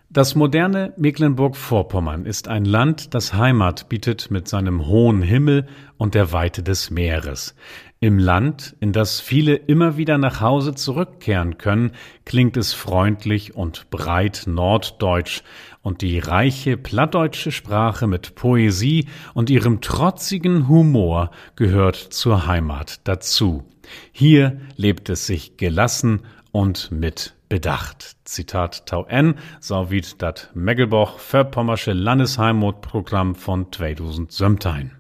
Das 0.09 0.37
moderne 0.37 0.95
Mecklenburg-Vorpommern 0.97 2.27
ist 2.27 2.47
ein 2.47 2.65
Land, 2.65 3.13
das 3.13 3.35
Heimat 3.35 3.89
bietet 3.89 4.31
mit 4.31 4.47
seinem 4.47 4.87
hohen 4.87 5.21
Himmel 5.21 5.67
und 5.99 6.15
der 6.15 6.33
Weite 6.33 6.63
des 6.63 6.91
Meeres. 6.91 7.57
Im 7.99 8.21
Land, 8.21 8.77
in 8.79 8.93
das 8.93 9.21
viele 9.21 9.57
immer 9.57 9.97
wieder 9.97 10.17
nach 10.17 10.41
Hause 10.41 10.77
zurückkehren 10.77 11.59
können, 11.59 11.91
klingt 12.25 12.57
es 12.57 12.73
freundlich 12.73 13.57
und 13.57 13.91
breit 13.91 14.45
norddeutsch 14.47 15.43
und 15.83 16.03
die 16.03 16.21
reiche 16.21 16.77
plattdeutsche 16.77 17.51
Sprache 17.51 18.07
mit 18.07 18.37
Poesie 18.37 19.09
und 19.35 19.51
ihrem 19.51 19.81
trotzigen 19.81 20.69
Humor 20.69 21.33
gehört 21.57 21.97
zur 21.97 22.47
Heimat 22.47 23.01
dazu. 23.09 23.65
Hier 24.13 24.61
lebt 24.77 25.09
es 25.09 25.27
sich 25.27 25.57
gelassen 25.57 26.23
und 26.53 26.93
mit 26.93 27.36
Bedacht. 27.49 28.17
Zitat 28.25 28.87
Tau 28.87 29.05
N, 29.09 29.37
so 29.61 29.87
dat 30.19 30.51
Meggelboch 30.55 31.19
Verpommersche 31.21 31.93
Landesheimatprogramm 31.93 33.37
von 33.37 33.71
2017. 33.71 34.93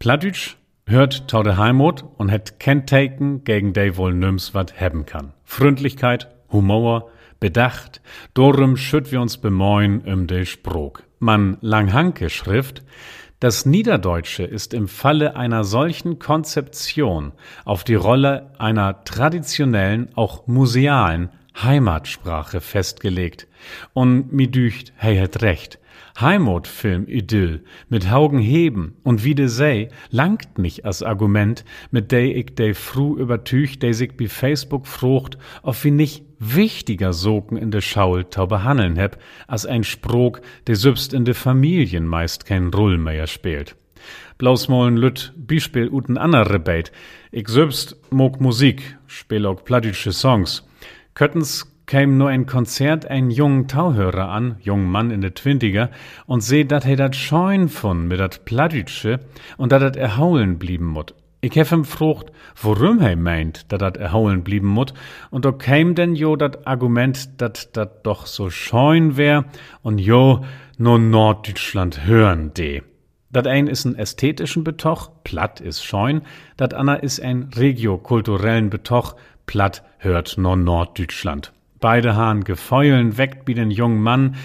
Plattdütsch 0.00 0.56
hört 0.84 1.28
Tau 1.28 1.44
de 1.44 1.56
Heimat 1.56 2.04
und 2.16 2.28
het 2.28 2.58
Kenntaken 2.58 3.44
gegen 3.44 3.72
de 3.72 3.96
wohl 3.96 4.14
nüms 4.14 4.52
wat 4.52 4.80
hebben 4.80 5.06
kann. 5.06 5.32
Freundlichkeit, 5.44 6.28
Humor, 6.50 7.08
Bedacht, 7.38 8.00
dorum 8.34 8.76
schütt 8.76 9.12
wir 9.12 9.20
uns 9.20 9.38
bemoin 9.38 10.00
um 10.00 10.26
de 10.26 10.44
Sprog. 10.44 11.04
Man 11.20 11.56
Langhanke 11.60 12.30
Schrift, 12.30 12.82
das 13.42 13.66
Niederdeutsche 13.66 14.44
ist 14.44 14.72
im 14.72 14.86
Falle 14.86 15.34
einer 15.34 15.64
solchen 15.64 16.20
Konzeption 16.20 17.32
auf 17.64 17.82
die 17.82 17.96
Rolle 17.96 18.52
einer 18.56 19.02
traditionellen, 19.02 20.10
auch 20.14 20.46
musealen 20.46 21.28
Heimatsprache 21.60 22.60
festgelegt. 22.60 23.48
Und 23.94 24.32
mi 24.32 24.48
dücht, 24.48 24.92
hey 24.94 25.16
het 25.16 25.42
recht. 25.42 25.80
Heimatfilm 26.20 27.06
Idyll 27.08 27.64
mit 27.88 28.10
Haugen 28.10 28.38
Heben 28.38 28.96
und 29.02 29.24
wie 29.24 29.34
de 29.34 29.46
sei 29.46 29.88
langt 30.10 30.58
nicht 30.58 30.84
als 30.84 31.02
Argument, 31.02 31.64
mit 31.90 32.12
de 32.12 32.32
ich 32.32 32.54
de 32.54 32.74
fru 32.74 33.16
übertüch, 33.16 33.78
de 33.78 33.92
sich 33.92 34.16
bi 34.16 34.28
Facebook 34.28 34.86
frucht, 34.86 35.38
auf 35.62 35.84
wie 35.84 35.90
nicht 35.90 36.24
wichtiger 36.38 37.12
Soken 37.12 37.56
in 37.56 37.70
de 37.70 37.80
Schaul 37.80 38.24
tau 38.24 38.46
behandeln 38.46 38.96
heb, 38.96 39.18
als 39.46 39.64
ein 39.64 39.84
Sprog, 39.84 40.42
de 40.66 40.74
sübst 40.74 41.12
in 41.14 41.24
de 41.24 41.34
Familien 41.34 42.06
meist 42.06 42.46
kein 42.46 42.68
Rull 42.68 42.98
mehr 42.98 43.26
spielt. 43.26 43.76
Blaus 44.38 44.68
mollen 44.68 44.96
Lütt, 44.96 45.32
Beispiel 45.36 45.88
uten 45.88 46.18
andere 46.18 46.58
Beit. 46.58 46.90
Ich 47.30 47.48
sübst 47.48 47.96
mog 48.10 48.40
Musik, 48.40 48.98
spiel 49.06 49.46
auch 49.46 49.64
plattdeutsche 49.64 50.12
Songs. 50.12 50.66
Köttens 51.14 51.71
käm 51.86 52.16
nur 52.16 52.28
ein 52.28 52.46
Konzert 52.46 53.06
ein 53.06 53.30
jungen 53.30 53.68
Tauhörer 53.68 54.28
an, 54.28 54.56
jungen 54.60 54.90
Mann 54.90 55.10
in 55.10 55.20
de 55.20 55.30
Twintiger, 55.30 55.90
und 56.26 56.42
seh, 56.42 56.64
dat 56.64 56.84
he 56.84 56.96
dat 56.96 57.16
scheun 57.16 57.68
von 57.68 58.08
mit 58.08 58.20
dat 58.20 58.44
Plattdütsche 58.44 59.20
und 59.56 59.72
dat 59.72 59.82
dat 59.82 59.96
erhaulen 59.96 60.58
blieben 60.58 60.86
mut. 60.86 61.14
Ich 61.40 61.56
hef 61.56 61.72
ihm 61.72 61.84
frucht, 61.84 62.30
worum 62.54 63.00
he 63.00 63.16
meint, 63.16 63.72
dat 63.72 63.82
dat 63.82 63.96
erhaulen 63.96 64.44
blieben 64.44 64.68
mut, 64.68 64.94
und 65.30 65.44
da 65.44 65.50
käm 65.50 65.94
denn 65.94 66.14
jo 66.14 66.36
dat 66.36 66.66
Argument, 66.66 67.40
dat 67.40 67.76
dat 67.76 68.06
doch 68.06 68.26
so 68.26 68.48
scheun 68.48 69.16
wär, 69.16 69.44
und 69.82 69.98
jo, 69.98 70.44
no 70.78 70.98
Norddeutschland 70.98 72.06
hören 72.06 72.54
de. 72.54 72.82
Dat 73.30 73.46
ein 73.46 73.66
is 73.66 73.84
ein 73.84 73.96
ästhetischen 73.96 74.62
Betoch, 74.62 75.10
platt 75.24 75.60
is 75.60 75.82
scheun, 75.82 76.22
dat 76.56 76.74
anna 76.74 76.94
is 76.94 77.18
ein 77.18 77.48
regiokulturellen 77.56 78.70
Betoch, 78.70 79.16
platt 79.46 79.82
hört 79.98 80.36
no 80.38 80.54
Norddeutschland. 80.54 81.52
Beide 81.82 82.14
Hahn 82.14 82.44
gefeulen 82.44 83.18
weckt 83.18 83.48
wie 83.48 83.54
den 83.54 83.72
jungen 83.72 84.00
Mann. 84.00 84.36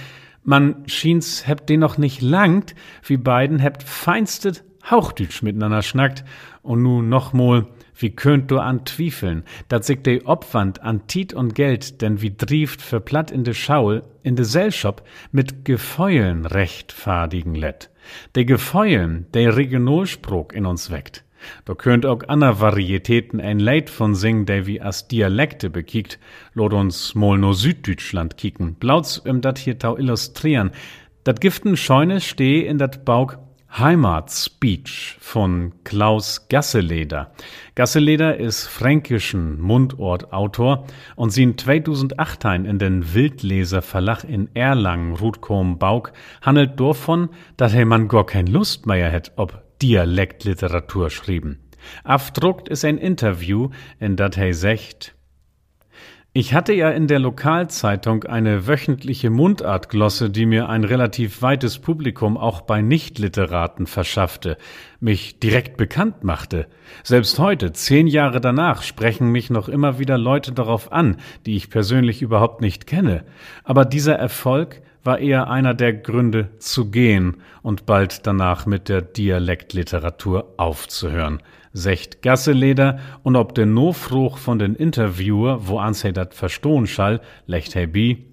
Man 0.44 0.88
schien's 0.88 1.46
hebt 1.46 1.70
den 1.70 1.80
noch 1.80 2.00
nicht 2.00 2.20
langt, 2.24 2.74
wie 3.04 3.18
beiden 3.18 3.60
hebt 3.60 3.84
feinstet 3.84 4.64
Hauchdütsch 4.90 5.44
miteinander 5.44 5.84
schnackt. 5.84 6.26
Und 6.64 6.82
nu 6.82 7.04
nochmol, 7.04 7.68
wie 7.96 8.10
könnt 8.10 8.50
du 8.50 8.58
an 8.58 8.86
Twiefeln, 8.86 9.44
dat 9.68 9.86
sich 9.86 10.02
de 10.02 10.24
Obwand 10.26 10.82
an 10.82 11.06
Tiet 11.06 11.32
und 11.32 11.54
Geld, 11.54 12.02
denn 12.02 12.24
wie 12.24 12.36
drieft 12.36 12.82
für 12.82 13.00
platt 13.00 13.30
in 13.30 13.44
de 13.44 13.54
Schaul, 13.54 14.02
in 14.24 14.36
de 14.36 14.44
Sellshop, 14.44 15.04
mit 15.32 15.64
Gefeulen 15.64 16.48
rechtfadigen 16.48 17.54
let. 17.54 17.92
De 18.36 18.46
Gefeulen, 18.46 19.28
de 19.36 19.50
Regionalspruch 19.50 20.54
in 20.54 20.66
uns 20.66 20.90
weckt. 20.90 21.24
Da 21.66 21.76
könnt 21.76 22.06
auch 22.06 22.28
ander 22.28 22.60
Varietäten 22.60 23.40
ein 23.40 23.60
Leid 23.60 23.90
von 23.90 24.16
singen, 24.16 24.46
der 24.46 24.66
wie 24.68 24.82
as 24.82 25.08
Dialekte 25.08 25.70
bekiekt, 25.70 26.20
lod 26.54 26.74
uns 26.74 27.16
mol 27.16 27.38
no 27.38 27.54
Süddeutschland 27.54 28.38
kicken, 28.38 28.76
blauts 28.76 29.18
im 29.18 29.42
dat 29.42 29.58
hier 29.58 29.80
tau 29.80 29.98
illustrieren. 29.98 30.72
Dat 31.24 31.42
giften 31.42 31.76
Scheune 31.76 32.22
steh 32.22 32.62
in 32.62 32.78
dat 32.78 33.04
Bauk 33.06 33.40
Heimatspeech 33.70 35.18
von 35.20 35.74
Klaus 35.84 36.48
Gasseleder. 36.48 37.32
Gasseleder 37.76 38.38
ist 38.38 38.66
fränkischen 38.66 39.60
Mundortautor 39.60 40.88
und 41.16 41.32
sie 41.32 41.44
in 41.44 41.58
2008 41.58 42.46
in 42.46 42.80
den 42.80 43.14
Wildleser 43.14 43.82
Verlag 43.82 44.24
in 44.24 44.50
Erlangen, 44.56 45.16
Rutkom 45.16 45.78
Bauk, 45.78 46.14
handelt 46.42 46.80
davon, 46.80 47.30
dass 47.58 47.74
er 47.74 47.86
man 47.86 48.08
gar 48.08 48.26
kein 48.26 48.48
Lust 48.48 48.88
mehr 48.88 49.12
hätt, 49.12 49.34
ob 49.36 49.62
Dialektliteratur 49.82 51.10
schrieben. 51.10 51.60
Afdruckt 52.04 52.70
ist 52.70 52.84
ein 52.86 52.98
Interview, 52.98 53.70
in 54.00 54.16
dat 54.16 54.38
er 54.38 54.54
secht, 54.54 55.18
ich 56.40 56.54
hatte 56.54 56.72
ja 56.72 56.92
in 56.92 57.08
der 57.08 57.18
Lokalzeitung 57.18 58.26
eine 58.26 58.68
wöchentliche 58.68 59.32
Mundartglosse, 59.32 60.30
die 60.30 60.46
mir 60.46 60.70
ein 60.70 60.84
relativ 60.84 61.42
weites 61.42 61.80
Publikum 61.80 62.38
auch 62.38 62.62
bei 62.62 62.84
Nichtliteraten 62.84 63.88
verschaffte, 63.88 64.60
mich 65.00 65.40
direkt 65.40 65.78
bekannt 65.78 66.24
machte. 66.24 66.68
Selbst 67.02 67.40
heute, 67.40 67.74
zehn 67.74 68.06
Jahre 68.06 68.40
danach, 68.40 68.84
sprechen 68.84 69.32
mich 69.32 69.50
noch 69.50 69.68
immer 69.68 69.98
wieder 69.98 70.20
Leute 70.20 70.52
darauf 70.52 70.92
an, 70.92 71.18
die 71.48 71.56
ich 71.56 71.72
persönlich 71.72 72.22
überhaupt 72.22 72.62
nicht 72.62 72.86
kenne. 72.86 73.24
Aber 73.64 73.84
dieser 73.84 74.14
Erfolg 74.14 74.84
war 75.08 75.18
eher 75.18 75.50
einer 75.50 75.74
der 75.74 75.94
Gründe 75.94 76.50
zu 76.60 76.92
gehen 76.92 77.38
und 77.64 77.88
bald 77.88 78.28
danach 78.28 78.68
mit 78.68 78.90
der 78.90 79.02
Dialektliteratur 79.02 80.54
aufzuhören 80.58 81.42
secht 81.78 82.22
Gasseleder 82.22 83.00
und 83.24 83.36
ob 83.36 83.56
de 83.56 83.66
no 83.66 83.94
fruch 83.94 84.38
von 84.38 84.60
den 84.60 84.76
Interviewer, 84.76 85.68
wo 85.68 85.80
ans 85.80 86.04
he 86.04 86.12
dat 86.12 86.34
verstohn 86.34 86.88
schall, 86.88 87.22
lecht 87.46 87.74
he 87.74 87.86
bi. 87.86 88.27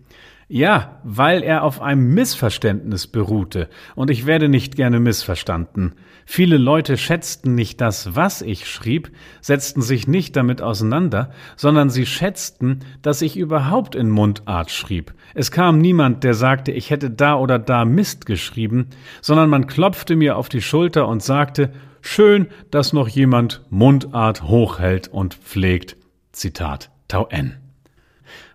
Ja, 0.55 1.01
weil 1.03 1.43
er 1.43 1.65
auf 1.65 1.83
einem 1.83 2.15
Missverständnis 2.15 3.09
beruhte, 3.09 3.69
und 3.97 4.09
ich 4.09 4.25
werde 4.25 4.49
nicht 4.49 4.77
gerne 4.77 5.01
missverstanden. 5.01 5.97
Viele 6.27 6.59
Leute 6.59 6.97
schätzten 6.97 7.57
nicht 7.57 7.81
das, 7.81 8.15
was 8.15 8.41
ich 8.41 8.69
schrieb, 8.69 9.11
setzten 9.41 9.83
sich 9.83 10.07
nicht 10.07 10.37
damit 10.37 10.63
auseinander, 10.63 11.33
sondern 11.57 11.91
sie 11.91 12.07
schätzten, 12.07 12.85
dass 13.03 13.21
ich 13.21 13.37
überhaupt 13.37 13.97
in 13.97 14.11
Mundart 14.11 14.71
schrieb. 14.71 15.13
Es 15.35 15.51
kam 15.51 15.79
niemand, 15.79 16.23
der 16.23 16.35
sagte, 16.35 16.71
ich 16.71 16.91
hätte 16.91 17.11
da 17.11 17.35
oder 17.35 17.59
da 17.59 17.85
Mist 17.85 18.25
geschrieben, 18.25 18.91
sondern 19.23 19.51
man 19.51 19.67
klopfte 19.67 20.15
mir 20.15 20.37
auf 20.37 20.49
die 20.49 20.63
Schulter 20.63 21.09
und 21.09 21.21
sagte, 21.21 21.73
schön, 22.01 22.47
dass 22.71 22.93
noch 22.93 23.09
jemand 23.09 23.65
Mundart 23.71 24.45
hochhält 24.45 25.09
und 25.09 25.35
pflegt. 25.35 25.97
Zitat 26.31 26.93
Tau 27.09 27.27
N. 27.27 27.64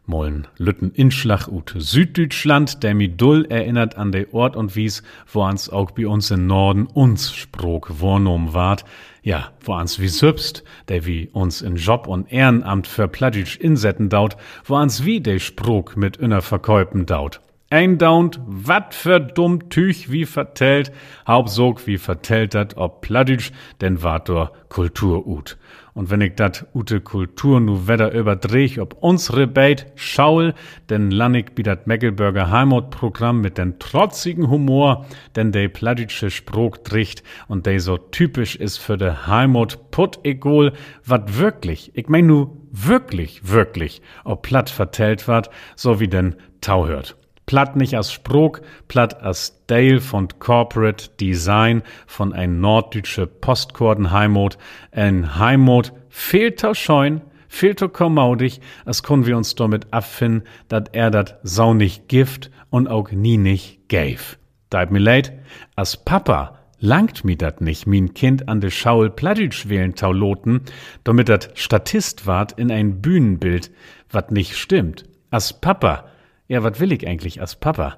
Mollen 0.10 0.48
Lütten 0.58 0.92
Inschlach 0.92 1.48
ut 1.48 1.76
Süddeutschland, 1.78 2.82
der 2.82 2.96
mi 2.96 3.16
dull 3.16 3.46
erinnert 3.46 3.96
an 3.96 4.12
de 4.12 4.28
Ort 4.32 4.56
und 4.56 4.76
Wies, 4.76 5.04
wo 5.32 5.44
ans 5.44 5.70
auch 5.70 5.92
bei 5.92 6.08
uns 6.08 6.32
in 6.32 6.48
Norden 6.48 6.88
uns 6.88 7.32
Sprog 7.32 8.02
wornom 8.02 8.56
ward, 8.56 8.86
ja, 9.22 9.52
wo 9.62 9.74
ans 9.74 10.00
wie 10.00 10.08
sübst, 10.08 10.64
der 10.88 11.06
wie 11.06 11.30
uns 11.32 11.62
in 11.62 11.76
Job 11.76 12.08
und 12.08 12.32
Ehrenamt 12.34 12.88
für 12.88 13.08
Pladitsch 13.08 13.58
insetten 13.58 14.10
daut, 14.10 14.36
wo 14.66 14.76
ans 14.76 15.06
wie 15.06 15.22
de 15.22 15.38
Sprog 15.38 15.96
mit 15.96 16.18
inner 16.18 16.42
Verkäupen 16.42 17.06
daut. 17.06 17.40
Eindaunt, 17.72 18.40
wat 18.48 18.96
für 18.96 19.20
dumm 19.20 19.70
Tüch 19.70 20.10
wie 20.10 20.26
vertellt, 20.26 20.92
Hauptsog 21.28 21.86
wie 21.86 22.00
vertellt 22.00 22.56
dat 22.56 22.78
ob 22.78 23.02
Pladitsch, 23.02 23.52
denn 23.80 24.02
wart 24.02 24.28
dor 24.28 24.54
Kultur 24.70 25.28
ut. 25.28 25.56
Und 25.94 26.10
wenn 26.10 26.22
ich 26.22 26.34
dat 26.34 26.66
ute 26.74 27.00
Kultur 27.00 27.60
nu 27.60 27.86
wedder 27.86 28.12
überdreh, 28.12 28.80
ob 28.80 28.96
unsere 29.02 29.46
Beit 29.46 29.86
schaul, 29.94 30.56
denn 30.90 31.12
lannig 31.12 31.54
bi 31.54 31.62
dat 31.62 31.86
Meckelberger 31.86 32.50
Heimatprogramm 32.50 33.40
mit 33.42 33.60
den 33.60 33.78
trotzigen 33.78 34.50
Humor, 34.50 35.06
denn 35.36 35.52
de 35.52 35.68
Pladitsche 35.68 36.32
Sprog 36.32 36.84
dricht 36.84 37.22
und 37.48 37.68
de 37.68 37.78
so 37.78 37.98
typisch 37.98 38.56
is 38.56 38.78
für 38.78 38.98
de 38.98 39.12
Heimat 39.28 39.92
put 39.92 40.26
egol, 40.26 40.74
wat 41.06 41.38
wirklich, 41.38 41.92
ich 41.94 42.08
mein 42.10 42.26
nu 42.26 42.48
wirklich, 42.72 43.48
wirklich, 43.48 44.02
ob 44.24 44.42
platt 44.42 44.72
vertellt 44.72 45.28
wat, 45.28 45.52
so 45.76 46.00
wie 46.00 46.08
denn 46.08 46.36
Tau 46.62 46.88
hört. 46.88 47.16
Platt 47.50 47.76
nicht 47.76 47.96
als 47.96 48.14
Sprog, 48.14 48.62
platt 48.88 49.24
als 49.24 49.66
Dale 49.66 50.02
von 50.02 50.28
Corporate 50.38 51.10
Design 51.20 51.82
von 52.06 52.32
ein 52.32 52.60
norddeutsche 52.62 53.26
Postkordenheimot, 53.26 54.60
ein 54.92 55.36
Heimot 55.40 55.92
fehlt 56.10 56.64
scheun, 56.78 57.22
fehlt 57.48 57.82
kommaudig, 57.92 58.62
als 58.86 59.02
können 59.02 59.26
wir 59.26 59.36
uns 59.36 59.56
damit 59.56 59.92
abfinden, 59.92 60.44
dat 60.68 60.94
er 60.94 61.10
dat 61.10 61.40
sau 61.42 61.74
nicht 61.74 62.08
gift 62.08 62.52
und 62.70 62.88
auch 62.88 63.10
nie 63.10 63.38
nicht 63.38 63.90
gäf. 63.90 64.38
Deit 64.70 64.92
mir 64.92 65.00
leid, 65.00 65.34
als 65.76 65.98
Papa 65.98 66.60
langt 66.78 67.26
mi 67.26 67.36
dat 67.36 67.62
nicht, 67.62 67.88
min 67.88 68.14
Kind 68.14 68.48
an 68.48 68.62
de 68.62 68.70
Schaul 68.70 69.10
Plattitsch 69.10 69.68
wählen 69.70 69.96
tauloten, 69.96 70.62
damit 71.04 71.30
dat 71.30 71.50
Statist 71.56 72.28
ward 72.28 72.52
in 72.52 72.72
ein 72.72 73.02
Bühnenbild, 73.02 73.72
wat 74.12 74.32
nicht 74.32 74.56
stimmt. 74.56 75.06
Als 75.32 75.60
Papa 75.60 76.06
ja, 76.50 76.64
was 76.64 76.80
will 76.80 76.92
ich 76.92 77.08
eigentlich 77.08 77.40
als 77.40 77.56
Papa? 77.56 77.98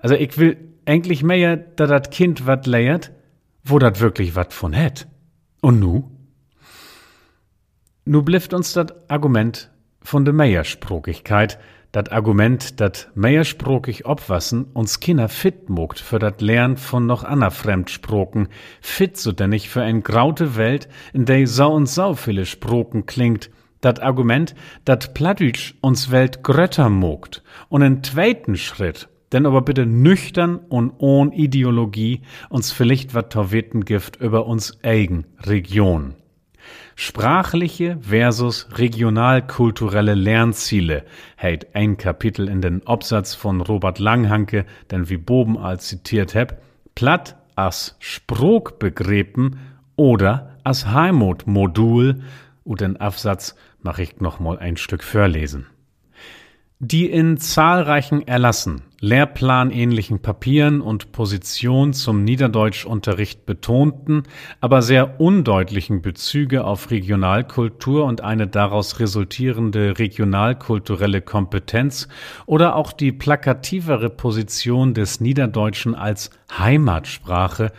Also 0.00 0.16
ich 0.16 0.36
will 0.36 0.58
eigentlich 0.84 1.22
mehr, 1.22 1.56
da 1.56 1.86
dat 1.86 2.10
Kind 2.10 2.46
wat 2.46 2.66
leiert, 2.66 3.12
wo 3.62 3.78
dat 3.78 4.00
wirklich 4.00 4.34
wat 4.34 4.52
von 4.52 4.72
hätt. 4.72 5.06
Und 5.62 5.78
nu? 5.78 6.04
Nu 8.04 8.22
blifft 8.22 8.52
uns 8.52 8.72
dat 8.72 9.08
Argument 9.08 9.70
von 10.02 10.24
de 10.24 10.34
Meiersprokigkeit, 10.34 11.58
dat 11.92 12.10
Argument, 12.10 12.80
dat 12.80 13.10
meiersprokig 13.14 14.04
obwassen 14.04 14.64
uns 14.72 14.98
Kinder 14.98 15.28
fit 15.28 15.68
mogt 15.68 16.00
für 16.00 16.18
dat 16.18 16.40
Lernen 16.40 16.76
von 16.76 17.06
noch 17.06 17.22
aner 17.22 17.50
Fremdsproken, 17.52 18.48
fit 18.80 19.16
so 19.16 19.30
denn 19.30 19.52
ich 19.52 19.68
für 19.68 19.82
ein 19.82 20.02
graute 20.02 20.56
Welt, 20.56 20.88
in 21.12 21.24
der 21.24 21.46
sau 21.46 21.72
und 21.72 21.86
sau 21.86 22.14
viele 22.14 22.46
Sproken 22.46 23.06
klingt, 23.06 23.50
dat 23.80 24.00
Argument, 24.00 24.54
dat 24.84 25.14
Plattdeutsch 25.14 25.74
uns 25.80 26.10
Welt 26.10 26.42
grötter 26.42 26.90
mogt 26.90 27.42
und 27.68 27.82
en 27.82 28.02
zweiten 28.02 28.56
Schritt, 28.56 29.08
denn 29.32 29.46
aber 29.46 29.62
bitte 29.62 29.86
nüchtern 29.86 30.56
und 30.56 30.92
ohn 30.98 31.32
Ideologie 31.32 32.22
uns 32.48 32.72
vielleicht 32.72 33.14
wat 33.14 33.32
Torweten 33.32 33.84
gift 33.84 34.16
über 34.16 34.46
uns 34.46 34.78
eigen 34.82 35.26
Region. 35.44 36.14
Sprachliche 36.94 37.98
versus 38.02 38.68
regionalkulturelle 38.76 40.14
Lernziele 40.14 41.04
hält 41.36 41.74
ein 41.74 41.96
Kapitel 41.96 42.48
in 42.48 42.60
den 42.60 42.82
Obsatz 42.86 43.34
von 43.34 43.62
Robert 43.62 43.98
Langhanke, 43.98 44.66
denn 44.90 45.08
wie 45.08 45.16
Boben 45.16 45.56
als 45.56 45.88
zitiert 45.88 46.34
heb, 46.34 46.60
platt 46.94 47.36
as 47.56 47.96
Sprogbegreben 48.00 49.58
oder 49.96 50.58
as 50.62 50.86
Heimatmodul 50.86 52.22
und 52.64 52.80
den 52.80 52.98
Absatz 52.98 53.56
mache 53.82 54.02
ich 54.02 54.20
noch 54.20 54.40
mal 54.40 54.58
ein 54.58 54.76
Stück 54.76 55.02
vorlesen. 55.02 55.66
Die 56.82 57.10
in 57.10 57.36
zahlreichen 57.36 58.26
Erlassen, 58.26 58.80
lehrplanähnlichen 59.00 60.22
Papieren 60.22 60.80
und 60.80 61.12
Positionen 61.12 61.92
zum 61.92 62.24
Niederdeutschunterricht 62.24 63.44
betonten, 63.44 64.22
aber 64.62 64.80
sehr 64.80 65.20
undeutlichen 65.20 66.00
Bezüge 66.00 66.64
auf 66.64 66.90
Regionalkultur 66.90 68.06
und 68.06 68.22
eine 68.22 68.46
daraus 68.46 68.98
resultierende 68.98 69.98
regionalkulturelle 69.98 71.20
Kompetenz 71.20 72.08
oder 72.46 72.76
auch 72.76 72.92
die 72.92 73.12
plakativere 73.12 74.08
Position 74.08 74.94
des 74.94 75.20
Niederdeutschen 75.20 75.94
als 75.94 76.30
Heimatsprache 76.58 77.72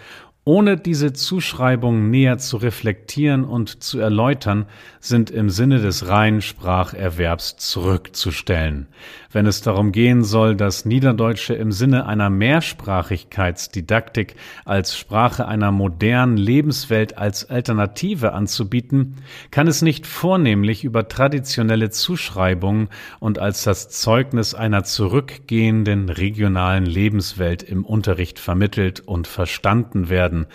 ohne 0.43 0.75
diese 0.75 1.13
Zuschreibung 1.13 2.09
näher 2.09 2.39
zu 2.39 2.57
reflektieren 2.57 3.43
und 3.43 3.83
zu 3.83 3.99
erläutern, 3.99 4.65
sind 4.99 5.29
im 5.29 5.51
Sinne 5.51 5.79
des 5.79 6.07
reinen 6.07 6.41
Spracherwerbs 6.41 7.57
zurückzustellen. 7.57 8.87
Wenn 9.31 9.45
es 9.45 9.61
darum 9.61 9.91
gehen 9.91 10.23
soll, 10.23 10.55
das 10.55 10.83
Niederdeutsche 10.83 11.53
im 11.53 11.71
Sinne 11.71 12.07
einer 12.07 12.31
Mehrsprachigkeitsdidaktik 12.31 14.35
als 14.65 14.97
Sprache 14.97 15.47
einer 15.47 15.71
modernen 15.71 16.37
Lebenswelt 16.37 17.19
als 17.19 17.47
Alternative 17.49 18.33
anzubieten, 18.33 19.17
kann 19.51 19.67
es 19.67 19.83
nicht 19.83 20.07
vornehmlich 20.07 20.83
über 20.83 21.07
traditionelle 21.07 21.91
Zuschreibungen 21.91 22.89
und 23.19 23.37
als 23.37 23.63
das 23.63 23.89
Zeugnis 23.89 24.55
einer 24.55 24.83
zurückgehenden 24.83 26.09
regionalen 26.09 26.87
Lebenswelt 26.87 27.61
im 27.61 27.85
Unterricht 27.85 28.39
vermittelt 28.39 29.01
und 29.01 29.27
verstanden 29.27 30.09
werden 30.09 30.30
werden. 30.31 30.47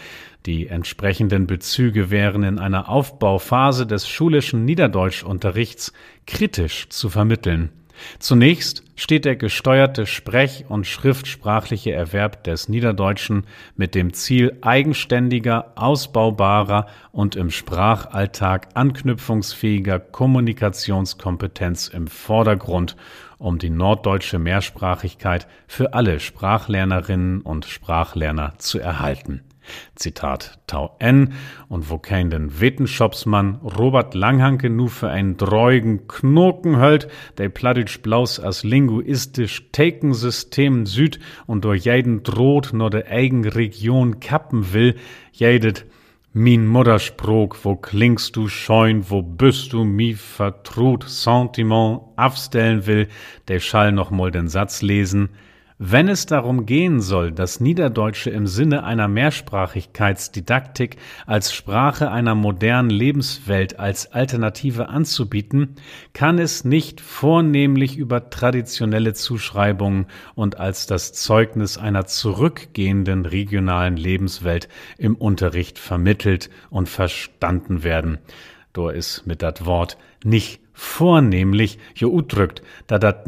Die 0.47 0.69
entsprechenden 0.69 1.47
Bezüge 1.47 2.11
wären 2.11 2.43
in 2.43 2.59
einer 2.59 2.89
Aufbauphase 2.89 3.87
des 3.87 4.09
schulischen 4.09 4.65
Niederdeutschunterrichts 4.65 5.93
kritisch 6.27 6.89
zu 6.89 7.09
vermitteln. 7.09 7.71
Zunächst 8.19 8.85
steht 8.95 9.25
der 9.25 9.37
gesteuerte 9.37 10.05
Sprech- 10.05 10.67
und 10.69 10.87
schriftsprachliche 10.87 11.93
Erwerb 11.93 12.45
des 12.45 12.69
Niederdeutschen 12.69 13.47
mit 13.75 13.95
dem 13.95 14.13
Ziel 14.13 14.59
eigenständiger, 14.61 15.73
ausbaubarer 15.77 16.87
und 17.11 17.37
im 17.37 17.51
Sprachalltag 17.51 18.69
anknüpfungsfähiger 18.75 19.99
Kommunikationskompetenz 19.99 21.89
im 21.89 22.07
Vordergrund, 22.07 22.97
um 23.39 23.59
die 23.59 23.71
norddeutsche 23.71 24.39
Mehrsprachigkeit 24.39 25.47
für 25.67 25.95
alle 25.95 26.21
Sprachlernerinnen 26.21 27.41
und 27.41 27.65
Sprachlerner 27.65 28.55
zu 28.59 28.79
erhalten. 28.79 29.43
Zitat 29.95 30.59
Tau 30.67 30.97
N. 30.99 31.35
Und 31.69 31.91
wo 31.91 31.99
kein 31.99 32.31
den 32.31 32.61
Wetenschopsmann 32.61 33.57
Robert 33.57 34.15
Langhanke 34.15 34.71
nu 34.71 34.89
für 34.89 35.09
einen 35.09 35.37
dreugen 35.37 36.09
Knurken 36.09 36.79
hölt, 36.79 37.09
der 37.39 37.49
plattitsch 37.49 38.03
blaus 38.03 38.41
als 38.41 38.65
linguistisch 38.65 39.71
Tekensystem 39.73 40.87
Süd 40.87 41.21
und 41.47 41.65
durch 41.65 41.85
jeden 41.85 42.23
droht 42.23 42.73
nur 42.73 42.91
der 42.91 43.09
eigen 43.11 43.47
Region 43.47 44.21
kappen 44.21 44.73
will, 44.73 44.97
jedet 45.33 45.87
Min 46.39 46.67
Muttersprog, 46.67 47.65
wo 47.65 47.77
klingst 47.77 48.37
du 48.37 48.49
scheun, 48.49 49.09
wo 49.09 49.23
bist 49.23 49.73
du 49.73 49.85
mi 49.85 50.13
vertrut, 50.13 51.09
Sentiment 51.09 52.03
abstellen 52.17 52.87
will, 52.87 53.09
der 53.49 53.59
schall 53.59 53.91
noch 53.91 54.11
mal 54.11 54.31
den 54.31 54.49
Satz 54.49 54.83
lesen, 54.83 55.31
wenn 55.79 56.09
es 56.09 56.25
darum 56.25 56.65
gehen 56.65 57.03
soll, 57.03 57.33
das 57.33 57.61
Niederdeutsche 57.61 58.31
im 58.31 58.47
Sinne 58.47 58.85
einer 58.85 59.09
Mehrsprachigkeitsdidaktik 59.09 60.97
als 61.27 61.53
Sprache 61.53 62.11
einer 62.11 62.35
modernen 62.35 62.89
Lebenswelt 62.89 63.79
als 63.79 64.11
Alternative 64.11 64.89
anzubieten, 64.89 65.75
kann 66.15 66.39
es 66.39 66.65
nicht 66.65 67.03
vornehmlich 67.03 67.99
über 67.99 68.31
traditionelle 68.31 69.13
Zuschreibungen 69.13 70.07
und 70.35 70.59
als 70.59 70.87
das 70.87 71.13
Zeugnis 71.13 71.77
einer 71.77 72.07
zurückgehenden 72.07 73.27
regionalen 73.27 73.99
Lebenswelt 73.99 74.71
im 74.97 75.15
Unterricht 75.15 75.79
vermittelt 75.79 76.49
und 76.71 76.89
verstanden 76.89 77.85
werden. 77.85 78.17
Da 78.73 78.89
ist 78.89 79.27
mit 79.27 79.43
dat 79.43 79.67
Wort 79.67 79.99
nicht 80.25 80.61
vornehmlich 80.73 81.79
jo 81.95 82.09
udrückt, 82.09 82.63
da 82.87 82.99
dat 82.99 83.27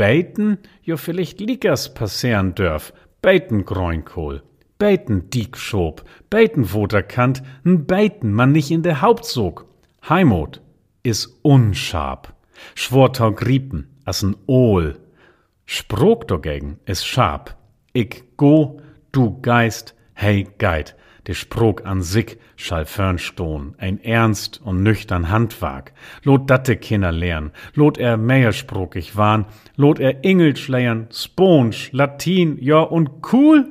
beiten, 0.00 0.56
jo 0.82 0.96
vielleicht 0.96 1.40
Likas 1.40 1.92
passieren 1.92 2.54
dörf, 2.54 2.94
beiten 3.20 3.66
Grünkohl, 3.66 4.42
beiten 4.78 5.28
Diekschob, 5.28 6.04
beiten 6.30 6.72
Woterkant, 6.72 7.42
n 7.66 7.84
beiten 7.84 8.32
man 8.32 8.52
nicht 8.52 8.70
in 8.70 8.82
der 8.82 9.02
Hauptsog. 9.02 9.66
Heimot 10.08 10.62
is 11.02 11.38
unscharp, 11.42 12.32
schwortau 12.74 13.32
griepen, 13.32 13.88
as 14.06 14.22
n 14.22 14.36
Ohl. 14.46 14.98
Sprog 15.66 16.26
dagegen 16.28 16.78
is 16.86 17.04
scharp. 17.04 17.54
Ich 17.92 18.24
go, 18.38 18.80
du 19.12 19.38
Geist, 19.42 19.94
hey 20.14 20.48
Geid. 20.56 20.96
Der 21.26 21.34
Sprog 21.34 21.84
an 21.84 22.02
sich 22.02 22.38
schall 22.56 22.86
fernstohn, 22.86 23.74
ein 23.78 24.02
ernst 24.02 24.60
und 24.64 24.82
nüchtern 24.82 25.30
Handwerk. 25.30 25.92
Lot 26.22 26.48
datte 26.48 26.76
Kinder 26.76 27.12
lernen, 27.12 27.52
lot 27.74 27.98
er 27.98 28.16
meiersprogig 28.16 29.16
waren, 29.16 29.46
lot 29.76 29.98
er 29.98 30.24
Englisch 30.24 30.68
lernen, 30.68 31.08
Sponge, 31.12 31.76
Latin, 31.92 32.58
ja 32.60 32.80
und 32.80 33.10
cool. 33.32 33.66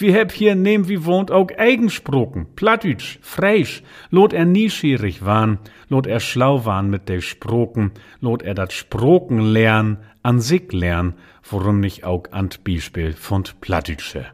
Wie 0.00 0.12
heb 0.12 0.30
hier 0.30 0.54
nehm 0.54 0.88
wie 0.88 1.04
wohnt 1.04 1.32
auch 1.32 1.48
Eigensproken, 1.58 2.46
Plattdeutsch, 2.54 3.18
Freisch, 3.20 3.82
lot 4.10 4.32
er 4.32 4.44
nieschierig 4.44 5.24
waren, 5.24 5.58
lot 5.88 6.06
er 6.06 6.20
schlau 6.20 6.64
waren 6.64 6.88
mit 6.88 7.08
de 7.08 7.20
Sproken, 7.20 7.90
lot 8.20 8.42
er 8.42 8.54
dat 8.54 8.72
Sproken 8.72 9.40
lernen, 9.40 9.98
an 10.22 10.40
sich 10.40 10.72
lernen, 10.72 11.14
worum 11.42 11.80
nicht 11.80 12.04
auch 12.04 12.30
ant 12.30 12.62
Beispiel 12.62 13.12
von 13.12 13.42
Plattdeutsche. 13.60 14.26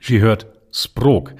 Sie 0.00 0.20
hört 0.20 0.57
Sprog. 0.70 1.32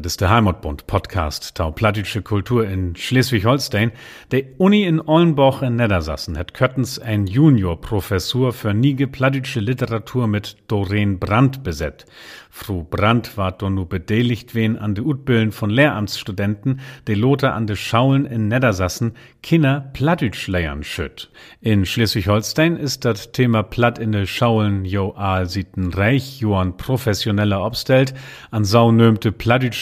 Das 0.00 0.12
ist 0.12 0.20
der 0.20 0.30
Heimatbund 0.30 0.86
Podcast 0.86 1.56
tau 1.56 1.72
plattische 1.72 2.22
Kultur 2.22 2.68
in 2.68 2.94
Schleswig-Holstein. 2.94 3.90
Der 4.30 4.44
Uni 4.58 4.84
in 4.84 5.00
Ollenbach 5.00 5.60
in 5.62 5.74
Niedersassen 5.74 6.38
hat 6.38 6.54
Köttens 6.54 7.00
ein 7.00 7.26
Juniorprofessur 7.26 8.52
für 8.52 8.74
niege 8.74 9.08
plattische 9.08 9.58
Literatur 9.58 10.28
mit 10.28 10.56
Doreen 10.68 11.18
Brandt 11.18 11.64
besetzt. 11.64 12.06
Fru 12.50 12.82
Brandt 12.82 13.36
war 13.36 13.52
do 13.52 13.68
nu 13.70 13.84
bedeligt 13.84 14.54
wen 14.54 14.78
an 14.78 14.94
de 14.94 15.04
Utbillen 15.04 15.52
von 15.52 15.70
Lehramtsstudenten, 15.70 16.80
de 17.06 17.14
Lothar 17.14 17.54
an 17.54 17.66
de 17.66 17.76
Schaulen 17.76 18.24
in 18.24 18.48
Niedersassen 18.48 19.12
Kinder 19.42 19.90
Plattdeutsch 19.92 20.48
leiern 20.48 20.82
schütt. 20.82 21.30
In 21.60 21.86
Schleswig-Holstein 21.86 22.76
ist 22.76 23.04
das 23.04 23.32
Thema 23.32 23.62
Platt 23.62 23.98
in 23.98 24.12
de 24.12 24.26
Schaulen 24.26 24.84
jo 24.84 25.14
aal 25.14 25.46
sieten 25.46 25.92
reich 25.92 26.40
joan 26.40 26.76
professioneller 26.76 27.64
obstellt, 27.64 28.14
an 28.50 28.64
sau 28.64 28.92
nömte 28.92 29.30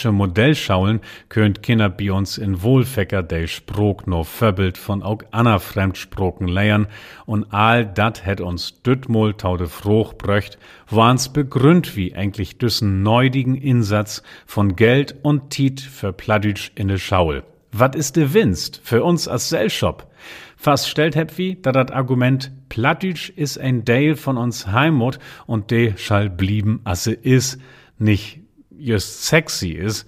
plattdeutsche 0.07 0.11
Modellschaulen 0.11 1.01
könnt 1.29 1.63
Kinder 1.63 1.89
bi 1.89 2.09
uns 2.09 2.37
in 2.37 2.61
Wohlfäcker 2.61 3.23
de 3.23 3.47
Sprog 3.47 4.07
no 4.07 4.23
föbbelt 4.23 4.77
von 4.77 5.03
aug 5.03 5.25
Anna 5.31 5.59
Fremdsproken 5.59 6.47
leiern 6.47 6.87
und 7.25 7.53
all 7.53 7.85
dat 7.85 8.25
het 8.25 8.41
uns 8.41 8.81
düttmol 8.83 9.33
taude 9.33 9.67
froch 9.67 10.13
bröcht, 10.13 10.57
woans 10.89 11.33
begründ 11.33 11.95
wie 11.95 12.15
eigentlich 12.15 12.57
düssen 12.57 13.03
neudigen 13.03 13.55
Insatz 13.55 14.23
von 14.45 14.75
Geld 14.75 15.15
und 15.23 15.49
Tiet 15.49 15.81
für 15.81 16.13
Plattdeutsch 16.13 16.71
in 16.75 16.87
de 16.87 16.97
Schaul. 16.97 17.43
Wat 17.71 17.95
is 17.95 18.13
de 18.13 18.33
Winst 18.33 18.79
für 18.83 19.03
uns 19.03 19.27
als 19.27 19.49
Sellshop? 19.49 20.07
Fast 20.55 20.89
stellt 20.89 21.15
heb 21.15 21.37
wie, 21.37 21.57
da 21.61 21.71
dat 21.71 21.91
Argument 21.91 22.51
Plattdeutsch 22.69 23.29
is 23.35 23.57
ein 23.57 23.83
Dale 23.83 24.15
von 24.15 24.37
uns 24.37 24.67
Heimat 24.67 25.19
und 25.45 25.69
de 25.69 25.97
schall 25.97 26.29
blieben, 26.29 26.79
asse 26.85 27.13
is, 27.13 27.57
nicht 27.99 28.46
just 28.79 29.25
sexy 29.25 29.71
is, 29.71 30.05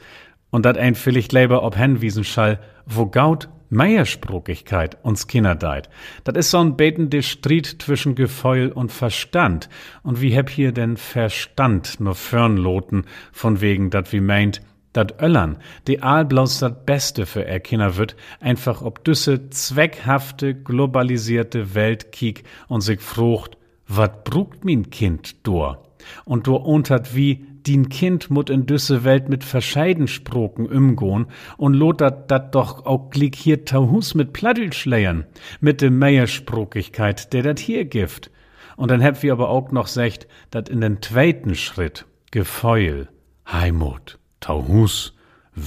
und 0.51 0.65
dat 0.65 0.77
ein 0.77 0.95
vielleicht 0.95 1.31
lieber 1.31 1.63
ob 1.63 1.77
Henwiesen 1.77 2.23
schall, 2.23 2.59
wo 2.85 3.05
gaut 3.05 3.49
Meiersprogigkeit 3.69 4.97
uns 5.03 5.27
Kinder 5.27 5.55
deit. 5.55 5.89
Dat 6.23 6.35
is 6.35 6.49
so'n 6.49 6.75
betende 6.75 7.21
Streit 7.21 7.75
zwischen 7.79 8.15
Gefeul 8.15 8.71
und 8.71 8.91
Verstand. 8.91 9.69
Und 10.01 10.21
wie 10.21 10.31
heb 10.31 10.49
hier 10.49 10.71
denn 10.71 10.97
Verstand 10.97 11.99
nur 11.99 12.15
Fernloten, 12.15 13.05
von 13.31 13.61
wegen 13.61 13.91
dat 13.91 14.11
wie 14.11 14.21
meint, 14.21 14.61
dat 14.91 15.21
Öllern, 15.21 15.57
die 15.85 16.01
allblaus 16.01 16.57
dat 16.57 16.87
Beste 16.87 17.27
für 17.27 17.45
er 17.45 17.59
Kinder 17.59 17.95
wird, 17.95 18.15
einfach 18.39 18.81
ob 18.81 19.03
düsse 19.03 19.51
zweckhafte, 19.51 20.55
globalisierte 20.55 21.75
Welt 21.75 22.11
kiek 22.11 22.43
und 22.67 22.81
sich 22.81 23.01
frucht, 23.01 23.55
wat 23.87 24.23
brugt 24.23 24.65
min 24.65 24.89
Kind 24.89 25.45
dor? 25.45 25.83
Und 26.25 26.47
dor 26.47 26.65
untert 26.65 27.15
wie, 27.15 27.45
din 27.67 27.89
Kind 27.89 28.29
mut 28.29 28.49
in 28.49 28.65
düsse 28.65 29.03
Welt 29.03 29.29
mit 29.29 29.43
Verscheidensproken 29.43 30.65
umgehen 30.65 31.27
und 31.57 31.73
lotert 31.73 32.31
dat 32.31 32.55
doch 32.55 32.85
auch 32.85 33.09
glick 33.09 33.35
hier 33.35 33.65
Tauhus 33.65 34.15
mit 34.15 34.33
Plattdeutschleiern, 34.33 35.25
mit 35.59 35.81
de 35.81 35.89
Meiersprokigkeit, 35.89 37.33
der 37.33 37.43
dat 37.43 37.59
hier 37.59 37.85
gift. 37.85 38.31
Und 38.77 38.91
dann 38.91 39.01
heb 39.01 39.23
wir 39.23 39.33
aber 39.33 39.49
auch 39.49 39.71
noch 39.71 39.87
secht, 39.87 40.27
dat 40.51 40.69
in 40.69 40.81
den 40.81 41.01
zweiten 41.01 41.55
Schritt 41.55 42.05
Gefeul, 42.31 43.09
Heimut, 43.45 44.19
Tauhus, 44.39 45.15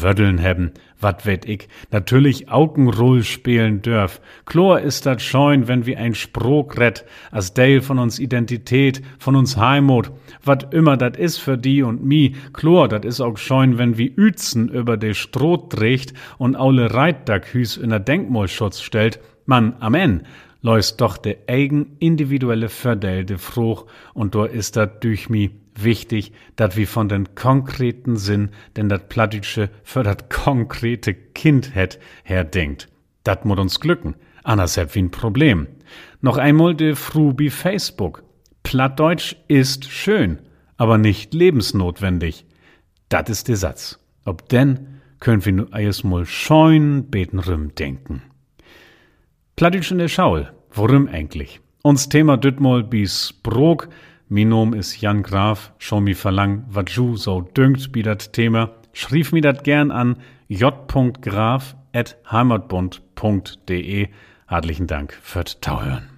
Wöddeln 0.00 0.38
hebben, 0.38 0.72
wat 1.00 1.26
weet 1.26 1.44
ich, 1.44 1.68
natürlich 1.90 2.48
Augenroll 2.48 3.22
spielen 3.24 3.82
dörf. 3.82 4.20
Chlor 4.46 4.80
ist 4.80 5.04
dat 5.04 5.20
scheun, 5.20 5.68
wenn 5.68 5.84
wie 5.84 5.96
ein 5.96 6.14
Sprog 6.14 6.78
rett, 6.78 7.04
as 7.30 7.52
Dale 7.52 7.82
von 7.82 7.98
uns 7.98 8.18
Identität, 8.18 9.02
von 9.18 9.36
uns 9.36 9.56
Heimut, 9.56 10.10
wat 10.44 10.72
immer 10.72 10.96
dat 10.96 11.16
is 11.16 11.38
für 11.38 11.58
die 11.58 11.82
und 11.82 12.04
mi. 12.04 12.36
Chlor, 12.52 12.88
dat 12.88 13.04
is 13.04 13.20
auch 13.20 13.36
scheun, 13.36 13.78
wenn 13.78 13.98
wie 13.98 14.12
Üzen 14.14 14.68
über 14.68 14.96
de 14.96 15.14
Stroh 15.14 15.56
trägt 15.56 16.14
und 16.38 16.56
aule 16.56 16.94
Reitdaghüs 16.94 17.76
in 17.76 17.90
der 17.90 18.00
Denkmalschutz 18.00 18.80
stellt. 18.80 19.20
Man, 19.44 19.74
amen 19.80 20.22
läust 20.62 21.00
doch 21.00 21.18
de 21.18 21.36
eigen 21.48 21.96
individuelle 21.98 22.68
Verdel 22.68 23.24
de 23.24 23.36
Fruch 23.36 23.86
und 24.14 24.34
do 24.34 24.44
ist 24.44 24.76
dat 24.76 25.02
durch 25.04 25.28
mi 25.28 25.50
wichtig, 25.74 26.32
dat 26.56 26.76
wie 26.76 26.86
von 26.86 27.08
den 27.08 27.34
konkreten 27.34 28.16
Sinn, 28.16 28.50
denn 28.76 28.88
dat 28.88 29.08
Plattdütsche 29.08 29.70
für 29.82 30.02
dat 30.02 30.30
konkrete 30.30 31.14
Kind 31.14 31.74
het 31.74 31.98
herdenkt. 32.24 32.88
Dat 33.24 33.44
mut 33.44 33.58
uns 33.58 33.80
glücken, 33.80 34.14
anders 34.42 34.76
heb 34.76 34.94
wie 34.94 35.02
ein 35.02 35.10
Problem. 35.10 35.66
Noch 36.20 36.38
einmal 36.38 36.74
de 36.74 36.94
Frubi 36.94 37.50
Facebook. 37.50 38.22
Plattdeutsch 38.62 39.36
ist 39.48 39.90
schön, 39.90 40.38
aber 40.76 40.98
nicht 40.98 41.34
lebensnotwendig. 41.34 42.44
Dat 43.08 43.28
ist 43.28 43.48
der 43.48 43.56
Satz. 43.56 43.98
Ob 44.24 44.48
denn, 44.48 45.00
können 45.20 45.44
wir 45.44 45.52
nur 45.52 45.72
erstmal 45.72 46.26
scheun 46.26 47.10
beten 47.10 47.38
rüm 47.38 47.74
denken. 47.74 48.22
Plattdeutsch 49.56 49.90
in 49.90 49.98
der 49.98 50.08
Schaul, 50.08 50.52
worum 50.70 51.08
eigentlich? 51.08 51.60
Uns 51.82 52.08
Thema 52.08 52.36
Dütmol 52.36 52.84
bis 52.84 53.32
Brog, 53.32 53.88
Minom 54.32 54.72
is 54.72 54.98
Jan 54.98 55.22
Graf, 55.22 55.74
schau 55.78 56.00
mi 56.00 56.14
verlang, 56.14 56.64
wat 56.70 56.88
ju 56.88 57.18
so 57.18 57.42
dünkt 57.42 57.92
bi 57.92 58.00
dat 58.00 58.32
Thema. 58.32 58.70
Schrief 58.94 59.30
mi 59.30 59.42
dat 59.42 59.62
gern 59.62 59.90
an 59.90 60.16
j.graf 60.48 61.76
at 61.92 62.16
heimatbund.de. 62.30 64.08
Herzlichen 64.46 64.86
Dank 64.86 65.12
fürs 65.20 65.60
Tauhören. 65.60 66.11